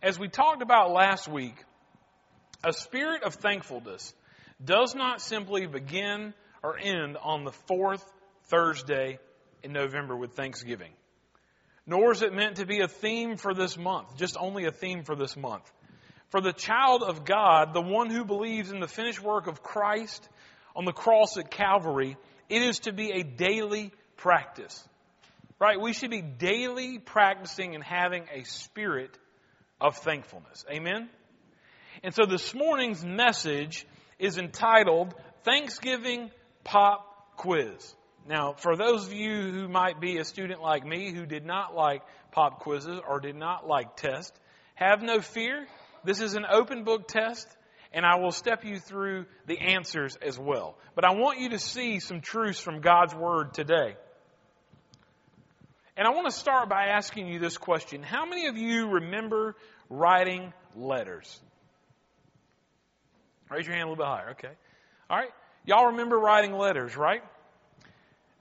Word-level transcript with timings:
As 0.00 0.16
we 0.16 0.28
talked 0.28 0.62
about 0.62 0.92
last 0.92 1.26
week, 1.26 1.56
a 2.62 2.72
spirit 2.72 3.24
of 3.24 3.34
thankfulness 3.34 4.14
does 4.64 4.94
not 4.94 5.20
simply 5.20 5.66
begin 5.66 6.34
or 6.62 6.78
end 6.78 7.16
on 7.20 7.42
the 7.44 7.50
fourth 7.50 8.04
Thursday 8.44 9.18
in 9.64 9.72
November 9.72 10.16
with 10.16 10.34
Thanksgiving. 10.34 10.92
Nor 11.84 12.12
is 12.12 12.22
it 12.22 12.32
meant 12.32 12.56
to 12.56 12.66
be 12.66 12.80
a 12.80 12.86
theme 12.86 13.36
for 13.36 13.54
this 13.54 13.76
month, 13.76 14.16
just 14.16 14.36
only 14.38 14.66
a 14.66 14.70
theme 14.70 15.02
for 15.02 15.16
this 15.16 15.36
month. 15.36 15.68
For 16.30 16.40
the 16.40 16.52
child 16.52 17.02
of 17.02 17.24
God, 17.24 17.74
the 17.74 17.80
one 17.80 18.08
who 18.08 18.24
believes 18.24 18.70
in 18.70 18.78
the 18.78 18.86
finished 18.86 19.20
work 19.20 19.48
of 19.48 19.64
Christ 19.64 20.28
on 20.76 20.84
the 20.84 20.92
cross 20.92 21.36
at 21.38 21.50
Calvary, 21.50 22.16
it 22.48 22.62
is 22.62 22.80
to 22.80 22.92
be 22.92 23.10
a 23.12 23.24
daily 23.24 23.90
practice. 24.16 24.86
Right? 25.58 25.80
We 25.80 25.92
should 25.92 26.10
be 26.10 26.22
daily 26.22 27.00
practicing 27.00 27.74
and 27.74 27.82
having 27.82 28.26
a 28.32 28.44
spirit 28.44 29.18
of 29.80 29.96
thankfulness. 29.96 30.64
Amen? 30.70 31.08
And 32.02 32.14
so 32.14 32.26
this 32.26 32.54
morning's 32.54 33.04
message 33.04 33.86
is 34.18 34.38
entitled 34.38 35.14
Thanksgiving 35.44 36.30
Pop 36.64 37.36
Quiz. 37.36 37.94
Now, 38.28 38.52
for 38.52 38.76
those 38.76 39.06
of 39.06 39.12
you 39.12 39.50
who 39.50 39.68
might 39.68 40.00
be 40.00 40.18
a 40.18 40.24
student 40.24 40.60
like 40.60 40.84
me 40.84 41.12
who 41.12 41.24
did 41.24 41.46
not 41.46 41.74
like 41.74 42.02
pop 42.30 42.60
quizzes 42.60 43.00
or 43.08 43.20
did 43.20 43.36
not 43.36 43.66
like 43.66 43.96
tests, 43.96 44.38
have 44.74 45.02
no 45.02 45.20
fear. 45.20 45.66
This 46.04 46.20
is 46.20 46.34
an 46.34 46.44
open 46.48 46.84
book 46.84 47.08
test 47.08 47.48
and 47.92 48.04
I 48.04 48.16
will 48.16 48.32
step 48.32 48.64
you 48.64 48.78
through 48.78 49.26
the 49.46 49.58
answers 49.58 50.16
as 50.20 50.38
well. 50.38 50.76
But 50.94 51.04
I 51.04 51.14
want 51.14 51.40
you 51.40 51.50
to 51.50 51.58
see 51.58 52.00
some 52.00 52.20
truths 52.20 52.60
from 52.60 52.80
God's 52.80 53.14
Word 53.14 53.54
today. 53.54 53.96
And 55.98 56.06
I 56.06 56.10
want 56.10 56.26
to 56.26 56.32
start 56.32 56.68
by 56.68 56.84
asking 56.84 57.26
you 57.26 57.40
this 57.40 57.58
question. 57.58 58.04
How 58.04 58.24
many 58.24 58.46
of 58.46 58.56
you 58.56 58.88
remember 58.88 59.56
writing 59.90 60.52
letters? 60.76 61.40
Raise 63.50 63.66
your 63.66 63.74
hand 63.74 63.88
a 63.88 63.90
little 63.90 64.04
bit 64.04 64.06
higher. 64.06 64.30
Okay. 64.30 64.52
All 65.10 65.18
right. 65.18 65.30
Y'all 65.66 65.86
remember 65.86 66.16
writing 66.16 66.52
letters, 66.52 66.96
right? 66.96 67.24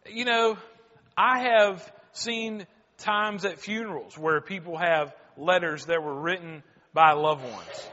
You 0.05 0.25
know, 0.25 0.59
I 1.17 1.39
have 1.39 1.91
seen 2.11 2.67
times 2.99 3.43
at 3.43 3.59
funerals 3.59 4.15
where 4.15 4.39
people 4.39 4.77
have 4.77 5.11
letters 5.35 5.85
that 5.85 6.03
were 6.03 6.13
written 6.13 6.61
by 6.93 7.13
loved 7.13 7.43
ones, 7.43 7.89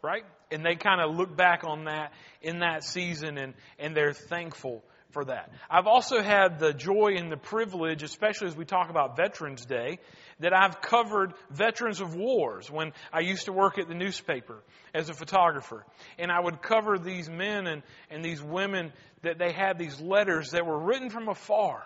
right? 0.00 0.24
And 0.50 0.64
they 0.64 0.76
kind 0.76 1.02
of 1.02 1.14
look 1.14 1.36
back 1.36 1.64
on 1.64 1.84
that 1.84 2.14
in 2.40 2.60
that 2.60 2.82
season 2.82 3.36
and, 3.36 3.52
and 3.78 3.94
they're 3.94 4.14
thankful 4.14 4.82
for 5.12 5.24
that. 5.26 5.50
I've 5.70 5.86
also 5.86 6.22
had 6.22 6.58
the 6.58 6.72
joy 6.72 7.14
and 7.16 7.30
the 7.30 7.36
privilege, 7.36 8.02
especially 8.02 8.48
as 8.48 8.56
we 8.56 8.64
talk 8.64 8.90
about 8.90 9.16
Veterans 9.16 9.64
Day, 9.64 9.98
that 10.40 10.52
I've 10.52 10.80
covered 10.80 11.34
veterans 11.50 12.00
of 12.00 12.14
wars 12.14 12.70
when 12.70 12.92
I 13.12 13.20
used 13.20 13.46
to 13.46 13.52
work 13.52 13.78
at 13.78 13.88
the 13.88 13.94
newspaper 13.94 14.62
as 14.94 15.08
a 15.08 15.14
photographer. 15.14 15.84
And 16.18 16.30
I 16.30 16.40
would 16.40 16.62
cover 16.62 16.98
these 16.98 17.28
men 17.28 17.66
and, 17.66 17.82
and 18.10 18.24
these 18.24 18.42
women 18.42 18.92
that 19.22 19.38
they 19.38 19.52
had 19.52 19.78
these 19.78 20.00
letters 20.00 20.50
that 20.50 20.66
were 20.66 20.78
written 20.78 21.10
from 21.10 21.28
afar. 21.28 21.82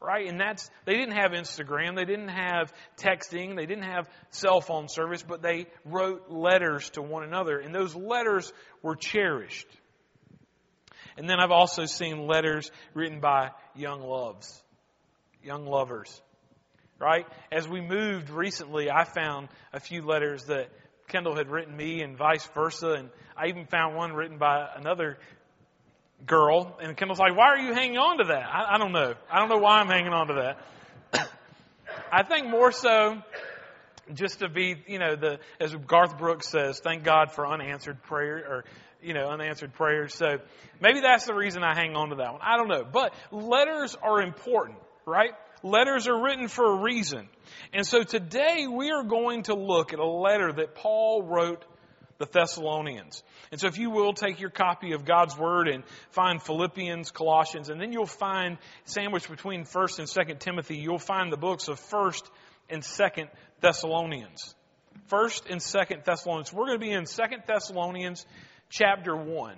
Right? 0.00 0.28
And 0.28 0.40
that's, 0.40 0.68
they 0.84 0.94
didn't 0.94 1.14
have 1.14 1.30
Instagram, 1.30 1.94
they 1.94 2.04
didn't 2.04 2.26
have 2.26 2.72
texting, 2.96 3.54
they 3.54 3.66
didn't 3.66 3.84
have 3.84 4.08
cell 4.30 4.60
phone 4.60 4.88
service, 4.88 5.22
but 5.22 5.42
they 5.42 5.66
wrote 5.84 6.28
letters 6.28 6.90
to 6.90 7.02
one 7.02 7.22
another. 7.22 7.60
And 7.60 7.72
those 7.72 7.94
letters 7.94 8.52
were 8.82 8.96
cherished. 8.96 9.68
And 11.16 11.28
then 11.28 11.40
I've 11.40 11.50
also 11.50 11.86
seen 11.86 12.26
letters 12.26 12.70
written 12.94 13.20
by 13.20 13.50
young 13.74 14.02
loves, 14.02 14.62
young 15.42 15.66
lovers. 15.66 16.20
Right? 16.98 17.26
As 17.50 17.68
we 17.68 17.80
moved 17.80 18.30
recently, 18.30 18.90
I 18.90 19.04
found 19.04 19.48
a 19.72 19.80
few 19.80 20.02
letters 20.02 20.44
that 20.44 20.68
Kendall 21.08 21.34
had 21.34 21.50
written 21.50 21.76
me 21.76 22.00
and 22.02 22.16
vice 22.16 22.46
versa. 22.54 22.92
And 22.92 23.10
I 23.36 23.48
even 23.48 23.66
found 23.66 23.96
one 23.96 24.12
written 24.12 24.38
by 24.38 24.68
another 24.76 25.18
girl. 26.24 26.78
And 26.80 26.96
Kendall's 26.96 27.18
like, 27.18 27.36
why 27.36 27.46
are 27.46 27.58
you 27.58 27.74
hanging 27.74 27.98
on 27.98 28.18
to 28.18 28.24
that? 28.24 28.44
I, 28.44 28.74
I 28.74 28.78
don't 28.78 28.92
know. 28.92 29.14
I 29.30 29.40
don't 29.40 29.48
know 29.48 29.58
why 29.58 29.80
I'm 29.80 29.88
hanging 29.88 30.12
on 30.12 30.28
to 30.28 30.54
that. 31.12 31.28
I 32.12 32.22
think 32.22 32.48
more 32.48 32.70
so 32.70 33.20
just 34.14 34.40
to 34.40 34.48
be, 34.48 34.76
you 34.86 34.98
know, 34.98 35.16
the, 35.16 35.38
as 35.60 35.74
Garth 35.74 36.18
Brooks 36.18 36.48
says, 36.48 36.80
thank 36.80 37.04
God 37.04 37.32
for 37.32 37.46
unanswered 37.46 38.02
prayer 38.02 38.36
or 38.36 38.64
you 39.02 39.14
know, 39.14 39.28
unanswered 39.28 39.72
prayers. 39.74 40.14
So 40.14 40.38
maybe 40.80 41.00
that's 41.00 41.26
the 41.26 41.34
reason 41.34 41.62
I 41.62 41.74
hang 41.74 41.96
on 41.96 42.10
to 42.10 42.16
that 42.16 42.32
one. 42.32 42.40
I 42.42 42.56
don't 42.56 42.68
know. 42.68 42.84
But 42.90 43.14
letters 43.30 43.96
are 44.02 44.22
important, 44.22 44.78
right? 45.06 45.32
Letters 45.62 46.08
are 46.08 46.22
written 46.22 46.48
for 46.48 46.78
a 46.78 46.82
reason. 46.82 47.28
And 47.72 47.86
so 47.86 48.02
today 48.02 48.66
we 48.66 48.90
are 48.90 49.04
going 49.04 49.44
to 49.44 49.54
look 49.54 49.92
at 49.92 49.98
a 49.98 50.06
letter 50.06 50.52
that 50.52 50.74
Paul 50.74 51.22
wrote 51.22 51.64
the 52.18 52.26
Thessalonians. 52.26 53.22
And 53.50 53.60
so 53.60 53.66
if 53.66 53.78
you 53.78 53.90
will 53.90 54.12
take 54.12 54.40
your 54.40 54.50
copy 54.50 54.92
of 54.92 55.04
God's 55.04 55.36
Word 55.36 55.68
and 55.68 55.84
find 56.10 56.42
Philippians, 56.42 57.10
Colossians, 57.10 57.68
and 57.68 57.80
then 57.80 57.92
you'll 57.92 58.06
find 58.06 58.58
sandwiched 58.84 59.28
between 59.28 59.64
1st 59.64 59.98
and 59.98 60.08
2nd 60.08 60.38
Timothy, 60.38 60.76
you'll 60.76 60.98
find 60.98 61.32
the 61.32 61.36
books 61.36 61.68
of 61.68 61.80
1st 61.80 62.22
and 62.70 62.82
2nd 62.82 63.28
Thessalonians. 63.60 64.54
1st 65.10 65.50
and 65.50 65.60
2nd 65.60 66.04
Thessalonians. 66.04 66.52
We're 66.52 66.66
going 66.66 66.78
to 66.78 66.86
be 66.86 66.92
in 66.92 67.04
2nd 67.04 67.46
Thessalonians 67.46 68.24
chapter 68.72 69.14
1. 69.14 69.54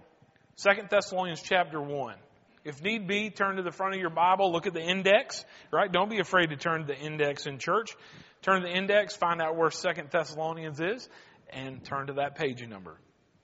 2 0.57 0.71
Thessalonians 0.91 1.41
chapter 1.41 1.81
1. 1.81 2.17
If 2.65 2.83
need 2.83 3.07
be, 3.07 3.31
turn 3.31 3.57
to 3.57 3.63
the 3.63 3.71
front 3.71 3.95
of 3.95 4.01
your 4.01 4.11
Bible, 4.11 4.53
look 4.53 4.67
at 4.67 4.75
the 4.75 4.83
index, 4.83 5.45
right? 5.73 5.91
Don't 5.91 6.11
be 6.11 6.19
afraid 6.19 6.51
to 6.51 6.57
turn 6.57 6.81
to 6.81 6.87
the 6.87 6.99
index 6.99 7.47
in 7.47 7.59
church. 7.59 7.95
Turn 8.43 8.63
to 8.63 8.69
the 8.69 8.75
index, 8.75 9.15
find 9.15 9.41
out 9.41 9.57
where 9.57 9.71
2 9.71 9.89
Thessalonians 10.11 10.81
is, 10.81 11.09
and 11.51 11.85
turn 11.85 12.09
to 12.09 12.15
that 12.15 12.37
page 12.37 12.67
number. 12.67 12.99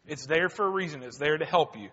It's 0.07 0.27
there 0.27 0.49
for 0.49 0.67
a 0.67 0.71
reason. 0.71 1.03
It's 1.03 1.19
there 1.19 1.39
to 1.39 1.45
help 1.45 1.77
you. 1.77 1.91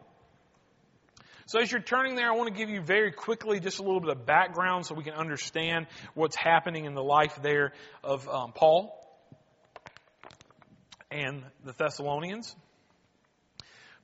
So 1.46 1.60
as 1.60 1.72
you're 1.72 1.82
turning 1.82 2.16
there, 2.16 2.30
I 2.30 2.36
want 2.36 2.54
to 2.54 2.58
give 2.58 2.70
you 2.70 2.82
very 2.82 3.12
quickly 3.12 3.60
just 3.60 3.80
a 3.80 3.84
little 3.84 4.02
bit 4.02 4.10
of 4.10 4.26
background 4.26 4.86
so 4.86 4.96
we 4.96 5.04
can 5.04 5.14
understand 5.14 5.88
what's 6.14 6.36
happening 6.36 6.86
in 6.86 6.94
the 6.94 7.04
life 7.04 7.40
there 7.42 7.74
of 8.04 8.28
um, 8.28 8.52
Paul 8.54 8.94
and 11.12 11.44
the 11.64 11.74
Thessalonians. 11.74 12.56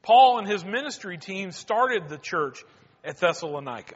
Paul 0.03 0.39
and 0.39 0.47
his 0.47 0.63
ministry 0.63 1.17
team 1.17 1.51
started 1.51 2.09
the 2.09 2.17
church 2.17 2.63
at 3.03 3.17
Thessalonica. 3.17 3.95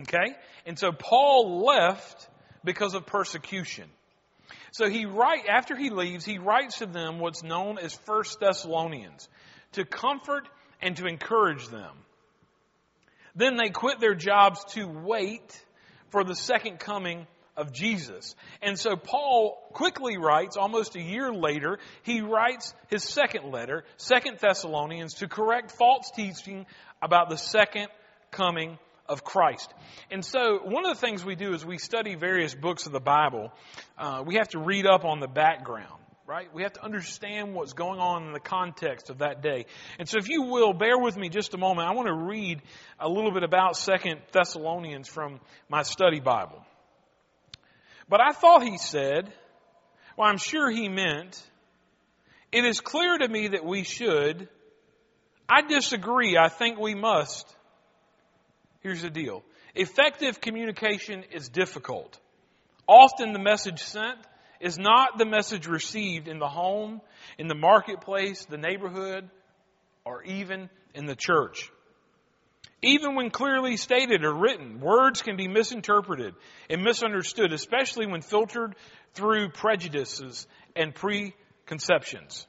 Okay? 0.00 0.34
And 0.66 0.78
so 0.78 0.92
Paul 0.92 1.64
left 1.64 2.28
because 2.64 2.94
of 2.94 3.06
persecution. 3.06 3.88
So 4.72 4.88
he 4.88 5.06
write 5.06 5.46
after 5.48 5.76
he 5.76 5.90
leaves, 5.90 6.24
he 6.24 6.38
writes 6.38 6.78
to 6.78 6.86
them 6.86 7.18
what's 7.18 7.42
known 7.42 7.78
as 7.78 7.94
First 7.94 8.38
Thessalonians 8.40 9.28
to 9.72 9.84
comfort 9.84 10.48
and 10.82 10.96
to 10.96 11.06
encourage 11.06 11.68
them. 11.68 11.96
Then 13.34 13.56
they 13.56 13.70
quit 13.70 14.00
their 14.00 14.14
jobs 14.14 14.64
to 14.74 14.86
wait 14.86 15.64
for 16.10 16.24
the 16.24 16.34
second 16.34 16.78
coming 16.80 17.26
of 17.58 17.72
Jesus. 17.72 18.34
And 18.62 18.78
so 18.78 18.96
Paul 18.96 19.58
quickly 19.72 20.16
writes, 20.16 20.56
almost 20.56 20.96
a 20.96 21.02
year 21.02 21.32
later, 21.32 21.78
he 22.02 22.22
writes 22.22 22.72
his 22.88 23.04
second 23.04 23.52
letter, 23.52 23.84
Second 23.96 24.38
Thessalonians, 24.40 25.14
to 25.14 25.28
correct 25.28 25.72
false 25.72 26.10
teaching 26.14 26.64
about 27.02 27.28
the 27.28 27.36
second 27.36 27.88
coming 28.30 28.78
of 29.08 29.24
Christ. 29.24 29.72
And 30.10 30.24
so 30.24 30.58
one 30.62 30.86
of 30.86 30.94
the 30.94 31.00
things 31.00 31.24
we 31.24 31.34
do 31.34 31.52
is 31.54 31.64
we 31.64 31.78
study 31.78 32.14
various 32.14 32.54
books 32.54 32.86
of 32.86 32.92
the 32.92 33.00
Bible. 33.00 33.52
Uh, 33.98 34.22
we 34.24 34.36
have 34.36 34.48
to 34.50 34.58
read 34.58 34.86
up 34.86 35.04
on 35.04 35.20
the 35.20 35.28
background. 35.28 36.00
Right? 36.26 36.52
We 36.52 36.62
have 36.62 36.74
to 36.74 36.84
understand 36.84 37.54
what's 37.54 37.72
going 37.72 38.00
on 38.00 38.26
in 38.26 38.32
the 38.34 38.40
context 38.40 39.08
of 39.08 39.20
that 39.20 39.40
day. 39.40 39.64
And 39.98 40.06
so 40.06 40.18
if 40.18 40.28
you 40.28 40.42
will, 40.42 40.74
bear 40.74 40.98
with 40.98 41.16
me 41.16 41.30
just 41.30 41.54
a 41.54 41.56
moment. 41.56 41.88
I 41.88 41.94
want 41.94 42.06
to 42.08 42.14
read 42.14 42.60
a 43.00 43.08
little 43.08 43.32
bit 43.32 43.44
about 43.44 43.78
Second 43.78 44.20
Thessalonians 44.30 45.08
from 45.08 45.40
my 45.70 45.84
study 45.84 46.20
Bible. 46.20 46.62
But 48.08 48.20
I 48.20 48.32
thought 48.32 48.62
he 48.62 48.78
said, 48.78 49.32
well, 50.16 50.28
I'm 50.28 50.38
sure 50.38 50.70
he 50.70 50.88
meant, 50.88 51.42
it 52.50 52.64
is 52.64 52.80
clear 52.80 53.18
to 53.18 53.28
me 53.28 53.48
that 53.48 53.64
we 53.64 53.84
should. 53.84 54.48
I 55.48 55.62
disagree. 55.62 56.36
I 56.36 56.48
think 56.48 56.78
we 56.78 56.94
must. 56.94 57.46
Here's 58.80 59.02
the 59.02 59.10
deal. 59.10 59.44
Effective 59.74 60.40
communication 60.40 61.24
is 61.32 61.48
difficult. 61.48 62.18
Often 62.86 63.32
the 63.32 63.38
message 63.38 63.82
sent 63.82 64.18
is 64.60 64.78
not 64.78 65.18
the 65.18 65.26
message 65.26 65.66
received 65.66 66.26
in 66.26 66.38
the 66.38 66.48
home, 66.48 67.00
in 67.38 67.48
the 67.48 67.54
marketplace, 67.54 68.44
the 68.46 68.56
neighborhood, 68.56 69.28
or 70.04 70.22
even 70.24 70.70
in 70.94 71.06
the 71.06 71.14
church. 71.14 71.70
Even 72.82 73.16
when 73.16 73.30
clearly 73.30 73.76
stated 73.76 74.24
or 74.24 74.32
written, 74.32 74.80
words 74.80 75.22
can 75.22 75.36
be 75.36 75.48
misinterpreted 75.48 76.34
and 76.70 76.82
misunderstood, 76.82 77.52
especially 77.52 78.06
when 78.06 78.22
filtered 78.22 78.76
through 79.14 79.48
prejudices 79.50 80.46
and 80.76 80.94
preconceptions. 80.94 82.46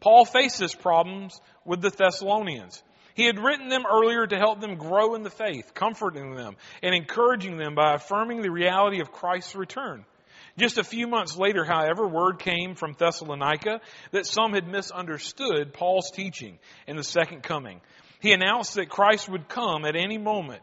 Paul 0.00 0.24
faced 0.24 0.58
this 0.58 0.74
problems 0.74 1.40
with 1.64 1.80
the 1.80 1.90
Thessalonians. 1.90 2.82
He 3.14 3.24
had 3.24 3.38
written 3.38 3.68
them 3.68 3.84
earlier 3.88 4.26
to 4.26 4.36
help 4.36 4.60
them 4.60 4.76
grow 4.76 5.14
in 5.14 5.22
the 5.22 5.30
faith, 5.30 5.74
comforting 5.74 6.34
them 6.34 6.56
and 6.82 6.94
encouraging 6.94 7.56
them 7.56 7.74
by 7.74 7.94
affirming 7.94 8.42
the 8.42 8.50
reality 8.50 9.00
of 9.00 9.12
Christ's 9.12 9.56
return. 9.56 10.04
Just 10.56 10.78
a 10.78 10.84
few 10.84 11.06
months 11.06 11.36
later, 11.36 11.64
however, 11.64 12.06
word 12.06 12.40
came 12.40 12.74
from 12.74 12.94
Thessalonica 12.98 13.80
that 14.10 14.26
some 14.26 14.54
had 14.54 14.66
misunderstood 14.66 15.72
Paul's 15.72 16.10
teaching 16.10 16.58
in 16.88 16.96
the 16.96 17.04
second 17.04 17.44
coming. 17.44 17.80
He 18.20 18.32
announced 18.32 18.74
that 18.74 18.88
Christ 18.88 19.28
would 19.28 19.48
come 19.48 19.84
at 19.84 19.96
any 19.96 20.18
moment. 20.18 20.62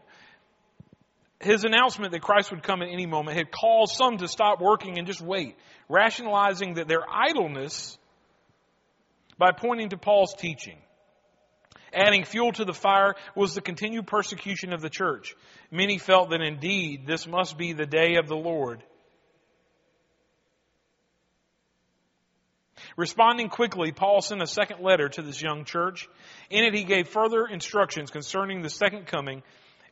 His 1.40 1.64
announcement 1.64 2.12
that 2.12 2.22
Christ 2.22 2.50
would 2.50 2.62
come 2.62 2.82
at 2.82 2.88
any 2.88 3.06
moment 3.06 3.36
had 3.36 3.50
caused 3.50 3.94
some 3.94 4.18
to 4.18 4.28
stop 4.28 4.60
working 4.60 4.98
and 4.98 5.06
just 5.06 5.20
wait, 5.20 5.56
rationalizing 5.88 6.74
that 6.74 6.88
their 6.88 7.04
idleness 7.08 7.98
by 9.38 9.52
pointing 9.52 9.90
to 9.90 9.98
Paul's 9.98 10.34
teaching. 10.34 10.78
Adding 11.92 12.24
fuel 12.24 12.52
to 12.52 12.64
the 12.64 12.74
fire 12.74 13.14
was 13.34 13.54
the 13.54 13.60
continued 13.60 14.06
persecution 14.06 14.72
of 14.72 14.80
the 14.80 14.90
church. 14.90 15.34
Many 15.70 15.98
felt 15.98 16.30
that 16.30 16.40
indeed 16.40 17.06
this 17.06 17.26
must 17.26 17.56
be 17.56 17.72
the 17.72 17.86
day 17.86 18.16
of 18.16 18.28
the 18.28 18.36
Lord. 18.36 18.82
Responding 22.96 23.50
quickly, 23.50 23.92
Paul 23.92 24.22
sent 24.22 24.40
a 24.42 24.46
second 24.46 24.80
letter 24.80 25.08
to 25.10 25.22
this 25.22 25.40
young 25.42 25.64
church. 25.64 26.08
In 26.48 26.64
it, 26.64 26.74
he 26.74 26.84
gave 26.84 27.08
further 27.08 27.46
instructions 27.46 28.10
concerning 28.10 28.62
the 28.62 28.70
second 28.70 29.06
coming 29.06 29.42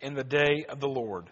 and 0.00 0.16
the 0.16 0.24
day 0.24 0.64
of 0.68 0.80
the 0.80 0.88
Lord. 0.88 1.28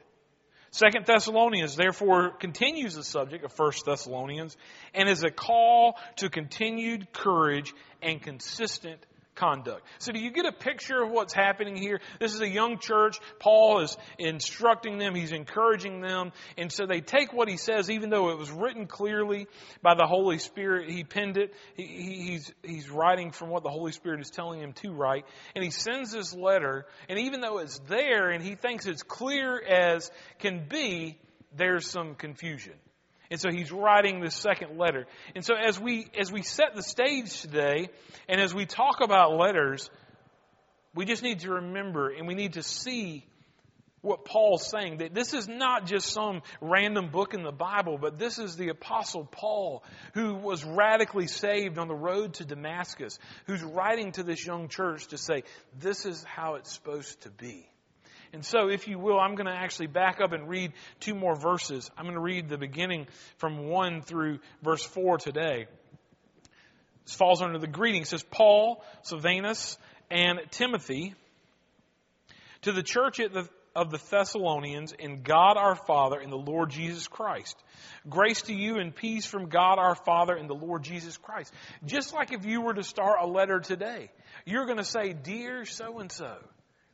Second 0.71 1.05
Thessalonians 1.05 1.77
therefore 1.77 2.31
continues 2.31 2.95
the 2.95 3.05
subject 3.05 3.45
of 3.45 3.53
First 3.53 3.85
Thessalonians 3.85 4.57
and 4.95 5.09
is 5.09 5.23
a 5.23 5.31
call 5.31 5.99
to 6.17 6.31
continued 6.31 7.13
courage 7.13 7.75
and 8.03 8.23
consistent 8.23 9.05
conduct. 9.43 9.83
So 9.99 10.13
do 10.13 10.21
you 10.21 10.31
get 10.31 10.47
a 10.47 10.53
picture 10.53 11.03
of 11.03 11.11
what's 11.11 11.35
happening 11.35 11.77
here? 11.77 12.01
This 12.21 12.33
is 12.33 12.41
a 12.41 12.49
young 12.49 12.79
church. 12.79 13.19
Paul 13.41 13.81
is 13.81 13.97
instructing 14.19 14.99
them. 14.99 15.17
He's 15.17 15.33
encouraging 15.33 16.01
them. 16.01 16.31
And 16.57 16.71
so 16.71 16.87
they 16.87 17.01
take 17.01 17.33
what 17.33 17.49
he 17.49 17.57
says, 17.57 17.91
even 17.91 18.09
though 18.11 18.31
it 18.31 18.39
was 18.39 18.51
written 18.53 18.87
clearly 18.87 19.49
by 19.83 19.95
the 19.95 20.07
Holy 20.07 20.39
Spirit. 20.39 20.91
He 20.91 21.03
penned 21.03 21.39
it. 21.39 21.53
He, 21.75 21.85
he's, 21.85 22.53
he's 22.63 22.89
writing 22.89 23.33
from 23.33 23.51
what 23.51 23.65
the 23.65 23.71
Holy 23.71 23.91
Spirit 23.91 24.21
is 24.21 24.31
telling 24.31 24.61
him 24.61 24.75
to 24.75 24.93
write. 24.93 25.25
And 25.57 25.65
he 25.65 25.71
sends 25.71 26.13
this 26.13 26.33
letter. 26.33 26.87
And 27.09 27.19
even 27.19 27.41
though 27.41 27.59
it's 27.59 27.81
there 27.89 28.31
and 28.31 28.45
he 28.45 28.55
thinks 28.55 28.87
it's 28.87 29.03
clear 29.03 29.61
as 29.61 30.11
can 30.39 30.67
be, 30.69 31.19
there's 31.57 31.91
some 31.91 32.15
confusion. 32.15 32.75
And 33.33 33.41
so 33.41 33.51
he's 33.51 33.73
writing 33.73 34.21
this 34.21 34.35
second 34.35 34.77
letter. 34.77 35.07
And 35.35 35.43
so 35.43 35.55
as 35.55 35.81
we, 35.81 36.07
as 36.21 36.31
we 36.31 36.43
set 36.43 36.77
the 36.77 36.83
stage 36.83 37.41
today, 37.41 37.89
and 38.29 38.39
as 38.39 38.55
we 38.55 38.67
talk 38.67 39.01
about 39.03 39.39
letters, 39.39 39.89
we 40.95 41.07
just 41.07 41.23
need 41.23 41.41
to 41.41 41.53
remember 41.53 42.11
and 42.11 42.29
we 42.29 42.35
need 42.35 42.53
to 42.53 42.63
see 42.63 43.25
what 44.03 44.27
Paul's 44.27 44.69
saying. 44.69 44.99
That 44.99 45.15
this 45.15 45.33
is 45.33 45.49
not 45.49 45.87
just 45.87 46.09
some 46.13 46.43
random 46.61 47.09
book 47.09 47.33
in 47.33 47.43
the 47.43 47.53
Bible, 47.53 47.97
but 47.97 48.19
this 48.19 48.39
is 48.39 48.57
the 48.57 48.69
apostle 48.69 49.25
Paul 49.25 49.83
who 50.13 50.35
was 50.35 50.63
radically 50.63 51.27
saved 51.27 51.79
on 51.79 51.89
the 51.89 51.95
road 51.95 52.35
to 52.35 52.45
Damascus, 52.45 53.19
who's 53.47 53.63
writing 53.63 54.13
to 54.13 54.25
this 54.25 54.45
young 54.45 54.69
church 54.69 55.07
to 55.07 55.17
say, 55.17 55.45
this 55.79 56.05
is 56.05 56.23
how 56.25 56.57
it's 56.57 56.71
supposed 56.71 57.23
to 57.23 57.31
be. 57.31 57.67
And 58.33 58.45
so, 58.45 58.69
if 58.69 58.89
you 58.89 58.99
will, 58.99 59.21
I'm 59.21 59.35
going 59.35 59.47
to 59.47 59.53
actually 59.53 59.89
back 59.89 60.21
up 60.23 60.33
and 60.33 60.49
read 60.49 60.73
two 61.01 61.15
more 61.15 61.37
verses. 61.37 61.91
I'm 61.99 62.05
going 62.05 62.15
to 62.15 62.21
read 62.21 62.49
the 62.49 62.57
beginning 62.57 63.07
from 63.37 63.69
1 63.69 64.03
through 64.03 64.39
verse 64.63 64.83
4 64.83 65.19
today. 65.19 65.67
This 67.05 67.15
falls 67.15 67.43
under 67.43 67.59
the 67.59 67.67
greeting. 67.67 68.03
It 68.03 68.09
says, 68.09 68.23
Paul, 68.23 68.83
Silvanus, 69.03 69.77
and 70.11 70.39
Timothy 70.51 71.15
to 72.63 72.73
the 72.73 72.83
church 72.83 73.19
the, 73.19 73.49
of 73.75 73.91
the 73.91 74.01
Thessalonians 74.11 74.93
in 74.93 75.23
God 75.23 75.57
our 75.57 75.75
Father 75.75 76.19
and 76.19 76.33
the 76.33 76.37
Lord 76.37 76.71
Jesus 76.71 77.09
Christ. 77.09 77.57
Grace 78.09 78.43
to 78.43 78.55
you 78.55 78.79
and 78.79 78.95
peace 78.95 79.27
from 79.27 79.49
God 79.49 79.79
our 79.79 79.95
Father 79.95 80.35
and 80.35 80.49
the 80.49 80.55
Lord 80.55 80.85
Jesus 80.85 81.17
Christ. 81.17 81.53
Just 81.85 82.15
like 82.15 82.33
if 82.33 82.47
you 82.47 82.63
were 82.63 82.75
to 82.75 82.85
start 82.85 83.19
a 83.21 83.27
letter 83.27 83.61
today, 83.61 84.11
you're 84.47 84.67
going 84.67 84.79
to 84.79 84.85
say, 84.85 85.13
Dear 85.13 85.65
so 85.65 85.99
and 85.99 86.11
so. 86.11 86.37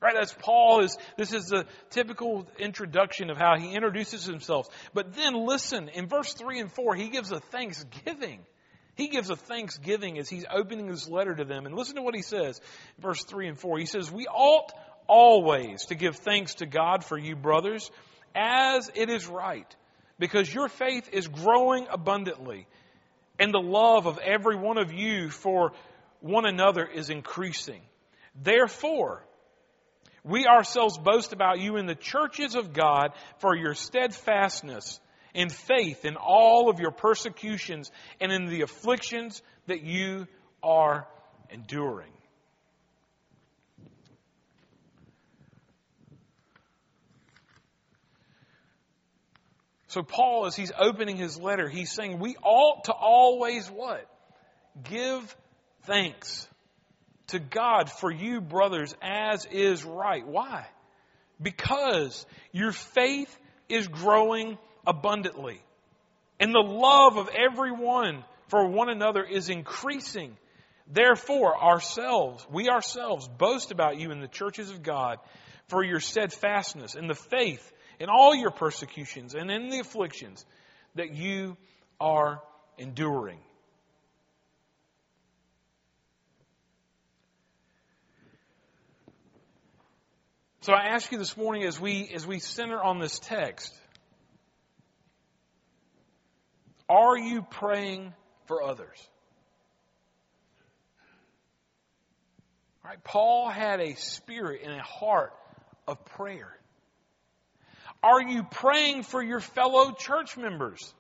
Right? 0.01 0.15
That's 0.17 0.33
Paul 0.33 0.85
is, 0.85 0.97
this 1.17 1.33
is 1.33 1.47
the 1.47 1.67
typical 1.91 2.47
introduction 2.59 3.31
of 3.31 3.37
how 3.37 3.59
he 3.59 3.75
introduces 3.75 4.25
himself. 4.25 4.69
But 4.95 5.15
then 5.15 5.35
listen, 5.35 5.89
in 5.89 6.07
verse 6.07 6.35
3 6.35 6.61
and 6.61 6.73
4, 6.73 6.95
he 6.95 7.09
gives 7.09 7.33
a 7.33 7.41
thanksgiving. 7.41 8.41
He 8.95 9.09
gives 9.09 9.29
a 9.31 9.37
thanksgiving 9.37 10.19
as 10.19 10.29
he's 10.29 10.45
opening 10.53 10.89
his 10.89 11.09
letter 11.09 11.35
to 11.35 11.45
them. 11.45 11.67
And 11.67 11.75
listen 11.75 11.97
to 11.97 12.03
what 12.03 12.15
he 12.15 12.23
says, 12.23 12.61
verse 13.01 13.25
3 13.25 13.49
and 13.49 13.59
4. 13.59 13.79
He 13.79 13.87
says, 13.87 14.11
We 14.11 14.27
ought 14.27 14.73
always 15.09 15.87
to 15.87 15.97
give 15.97 16.17
thanks 16.17 16.57
to 16.57 16.67
God 16.67 17.05
for 17.05 17.19
you, 17.19 17.35
brothers, 17.35 17.91
as 18.37 18.91
it 18.95 19.11
is 19.11 19.27
right, 19.27 19.75
because 20.19 20.53
your 20.53 20.69
faith 20.69 21.09
is 21.13 21.27
growing 21.27 21.87
abundantly, 21.91 22.67
and 23.41 23.53
the 23.53 23.59
love 23.59 24.07
of 24.07 24.19
every 24.19 24.57
one 24.57 24.79
of 24.79 24.93
you 24.93 25.31
for 25.31 25.73
one 26.21 26.45
another 26.45 26.85
is 26.85 27.11
increasing. 27.11 27.81
Therefore, 28.41 29.25
we 30.29 30.47
ourselves 30.47 30.99
boast 30.99 31.33
about 31.33 31.59
you 31.59 31.77
in 31.77 31.87
the 31.87 31.95
churches 31.95 32.55
of 32.55 32.73
God 32.73 33.13
for 33.39 33.57
your 33.57 33.75
steadfastness 33.75 35.01
in 35.35 35.49
faith 35.49 36.05
in 36.05 36.17
all 36.17 36.69
of 36.69 36.81
your 36.81 36.91
persecutions 36.91 37.91
and 38.21 38.33
in 38.33 38.47
the 38.47 38.63
afflictions 38.63 39.43
that 39.67 39.83
you 39.83 40.27
are 40.63 41.07
enduring. 41.51 42.13
So 49.89 50.03
Paul, 50.03 50.45
as 50.45 50.55
he's 50.55 50.73
opening 50.79 51.17
his 51.17 51.41
letter, 51.41 51.67
he's 51.69 51.91
saying 51.91 52.19
we 52.19 52.37
ought 52.43 52.85
to 52.85 52.93
always 52.93 53.69
what? 53.69 54.05
Give 54.85 55.37
thanks 55.85 56.47
to 57.29 57.39
God 57.39 57.91
for 57.91 58.11
you, 58.11 58.41
brothers, 58.41 58.95
as 59.03 59.47
is 59.47 59.85
right. 59.85 60.27
Why? 60.27 60.67
Because 61.41 62.27
your 62.53 62.73
faith 62.73 63.35
is 63.69 63.87
growing 63.87 64.59
abundantly. 64.87 65.61
And 66.41 66.53
the 66.53 66.61
love 66.61 67.17
of 67.17 67.29
everyone 67.29 68.25
for 68.49 68.67
one 68.67 68.89
another 68.89 69.23
is 69.23 69.49
increasing. 69.49 70.37
Therefore, 70.87 71.57
ourselves, 71.57 72.47
we 72.51 72.69
ourselves 72.69 73.29
boast 73.29 73.71
about 73.71 73.99
you 73.99 74.11
in 74.11 74.21
the 74.21 74.29
churches 74.29 74.71
of 74.71 74.83
God 74.83 75.19
for 75.69 75.85
your 75.85 76.01
steadfastness 76.01 76.95
in 76.95 77.09
the 77.09 77.15
faith, 77.15 77.73
in 78.01 78.09
all 78.09 78.35
your 78.35 78.51
persecutions, 78.51 79.35
and 79.35 79.51
in 79.51 79.69
the 79.69 79.81
afflictions 79.81 80.45
that 80.95 81.15
you 81.15 81.57
are 82.01 82.41
enduring. 82.79 83.39
So 90.61 90.73
I 90.73 90.87
ask 90.89 91.13
you 91.13 91.19
this 91.19 91.37
morning 91.37 91.63
as 91.63 91.81
we, 91.81 92.11
as 92.13 92.27
we 92.27 92.41
center 92.41 92.83
on 92.83 92.99
this 92.99 93.21
text, 93.21 93.73
are 96.89 97.17
you 97.17 97.43
praying 97.43 98.13
for 98.47 98.63
others? 98.63 98.99
Right? 102.85 103.03
Paul 103.05 103.49
had 103.49 103.81
a 103.81 103.95
spirit 103.95 104.63
and 104.65 104.73
a 104.73 104.83
heart 104.83 105.33
of 105.87 106.05
prayer. 106.07 106.49
Are 108.03 108.21
you 108.21 108.43
praying 108.43 109.05
for 109.05 109.23
your 109.23 109.41
fellow 109.41 109.93
church 109.93 110.37
members? 110.37 110.93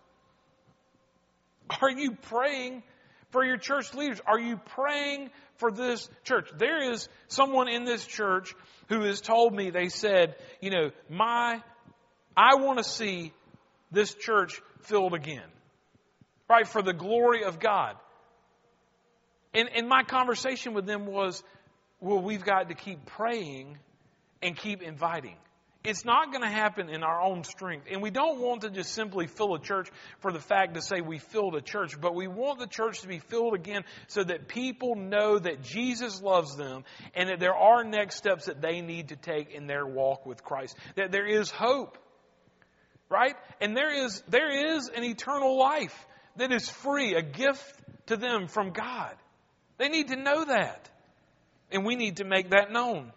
Are 1.81 1.91
you 1.91 2.13
praying 2.13 2.83
for 3.31 3.45
your 3.45 3.57
church 3.57 3.95
leaders? 3.95 4.21
Are 4.27 4.39
you 4.39 4.57
praying 4.57 5.31
for 5.57 5.71
this 5.71 6.09
church? 6.25 6.49
There 6.57 6.93
is 6.93 7.09
someone 7.29 7.69
in 7.69 7.85
this 7.85 8.07
church 8.07 8.55
who 8.89 9.03
has 9.03 9.21
told 9.21 9.55
me, 9.55 9.71
they 9.71 9.89
said, 9.89 10.37
you 10.61 10.71
know, 10.71 10.91
my, 11.09 11.63
I 12.37 12.57
want 12.57 12.79
to 12.79 12.85
see 12.85 13.33
this 13.91 14.15
church 14.15 14.61
filled 14.83 15.15
again. 15.15 15.49
Right? 16.49 16.67
For 16.67 16.81
the 16.81 16.95
glory 16.95 17.45
of 17.45 17.61
God. 17.61 17.97
And, 19.53 19.69
and 19.75 19.89
my 19.89 20.03
conversation 20.03 20.73
with 20.73 20.87
them 20.87 21.07
was, 21.07 21.43
well, 22.01 22.21
we've 22.21 22.45
got 22.45 22.69
to 22.69 22.75
keep 22.75 23.05
praying 23.07 23.79
and 24.43 24.57
keep 24.57 24.83
inviting. 24.83 25.37
It's 25.89 26.05
not 26.05 26.31
going 26.31 26.43
to 26.43 26.51
happen 26.51 26.91
in 26.91 27.03
our 27.03 27.19
own 27.19 27.45
strength. 27.45 27.87
And 27.91 28.03
we 28.03 28.11
don't 28.11 28.41
want 28.41 28.61
to 28.61 28.69
just 28.69 28.93
simply 28.93 29.27
fill 29.27 29.55
a 29.55 29.59
church 29.59 29.89
for 30.21 30.31
the 30.31 30.39
fact 30.39 30.75
to 30.75 30.83
say 30.83 31.01
we 31.01 31.19
filled 31.19 31.55
a 31.57 31.63
church, 31.63 31.99
but 31.99 32.15
we 32.15 32.29
want 32.29 32.59
the 32.59 32.67
church 32.67 33.01
to 33.01 33.09
be 33.09 33.21
filled 33.21 33.55
again 33.55 33.85
so 34.07 34.23
that 34.23 34.49
people 34.49 34.97
know 34.97 35.39
that 35.39 35.63
Jesus 35.63 36.21
loves 36.21 36.57
them 36.57 36.85
and 37.15 37.31
that 37.31 37.41
there 37.41 37.55
are 37.55 37.85
next 37.85 38.17
steps 38.17 38.45
that 38.47 38.61
they 38.61 38.83
need 38.83 39.09
to 39.09 39.17
take 39.17 39.55
in 39.55 39.67
their 39.67 39.87
walk 39.87 40.27
with 40.27 40.45
Christ. 40.45 40.77
That 40.97 41.11
there 41.11 41.27
is 41.27 41.51
hope. 41.51 41.97
Right? 43.09 43.35
And 43.63 43.75
there 43.75 44.05
is, 44.05 44.23
there 44.29 44.77
is 44.77 44.91
an 44.95 45.05
eternal 45.05 45.59
life 45.59 46.07
that 46.37 46.53
is 46.53 46.69
free, 46.69 47.15
a 47.15 47.23
gift 47.23 47.81
to 48.09 48.19
them 48.19 48.47
from 48.47 48.73
God. 48.73 49.15
They 49.79 49.89
need 49.89 50.09
to 50.09 50.17
know 50.17 50.45
that. 50.45 50.91
And 51.73 51.87
we 51.87 51.97
need 51.97 52.19
to 52.19 52.25
make 52.25 52.51
that 52.51 52.71
known. 52.71 53.11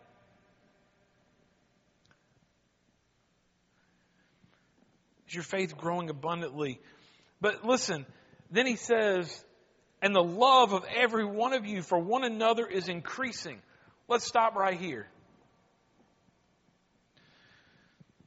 Is 5.32 5.36
your 5.36 5.44
faith 5.46 5.78
growing 5.78 6.10
abundantly? 6.10 6.82
But 7.40 7.64
listen, 7.64 8.06
then 8.52 8.68
he 8.68 8.76
says, 8.76 9.46
and 10.02 10.14
the 10.14 10.22
love 10.22 10.74
of 10.74 10.84
every 10.94 11.24
one 11.24 11.54
of 11.54 11.66
you 11.66 11.82
for 11.84 11.98
one 11.98 12.26
another 12.26 12.68
is 12.68 12.90
increasing. 12.90 13.62
Let's 14.10 14.28
stop 14.28 14.58
right 14.58 14.78
here. 14.78 15.08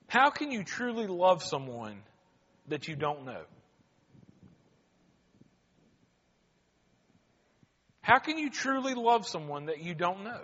How 0.07 0.31
can 0.31 0.51
you 0.51 0.65
truly 0.65 1.07
love 1.07 1.43
someone 1.43 1.99
that 2.69 2.89
you 2.89 2.97
don't 2.97 3.27
know? 3.27 3.43
How 8.01 8.19
can 8.19 8.39
you 8.39 8.49
truly 8.49 8.95
love 8.95 9.27
someone 9.27 9.67
that 9.67 9.83
you 9.83 9.95
don't 9.95 10.25
know? 10.25 10.41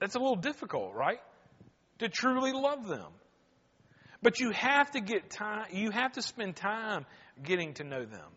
That's 0.00 0.16
a 0.16 0.18
little 0.18 0.34
difficult, 0.34 0.94
right? 0.94 1.20
To 2.00 2.08
truly 2.08 2.52
love 2.52 2.88
them. 2.88 3.12
But 4.22 4.38
you 4.38 4.50
have 4.50 4.92
to 4.92 5.00
get 5.00 5.30
time, 5.30 5.66
you 5.72 5.90
have 5.90 6.12
to 6.12 6.22
spend 6.22 6.56
time 6.56 7.06
getting 7.42 7.74
to 7.74 7.84
know 7.84 8.04
them. 8.04 8.30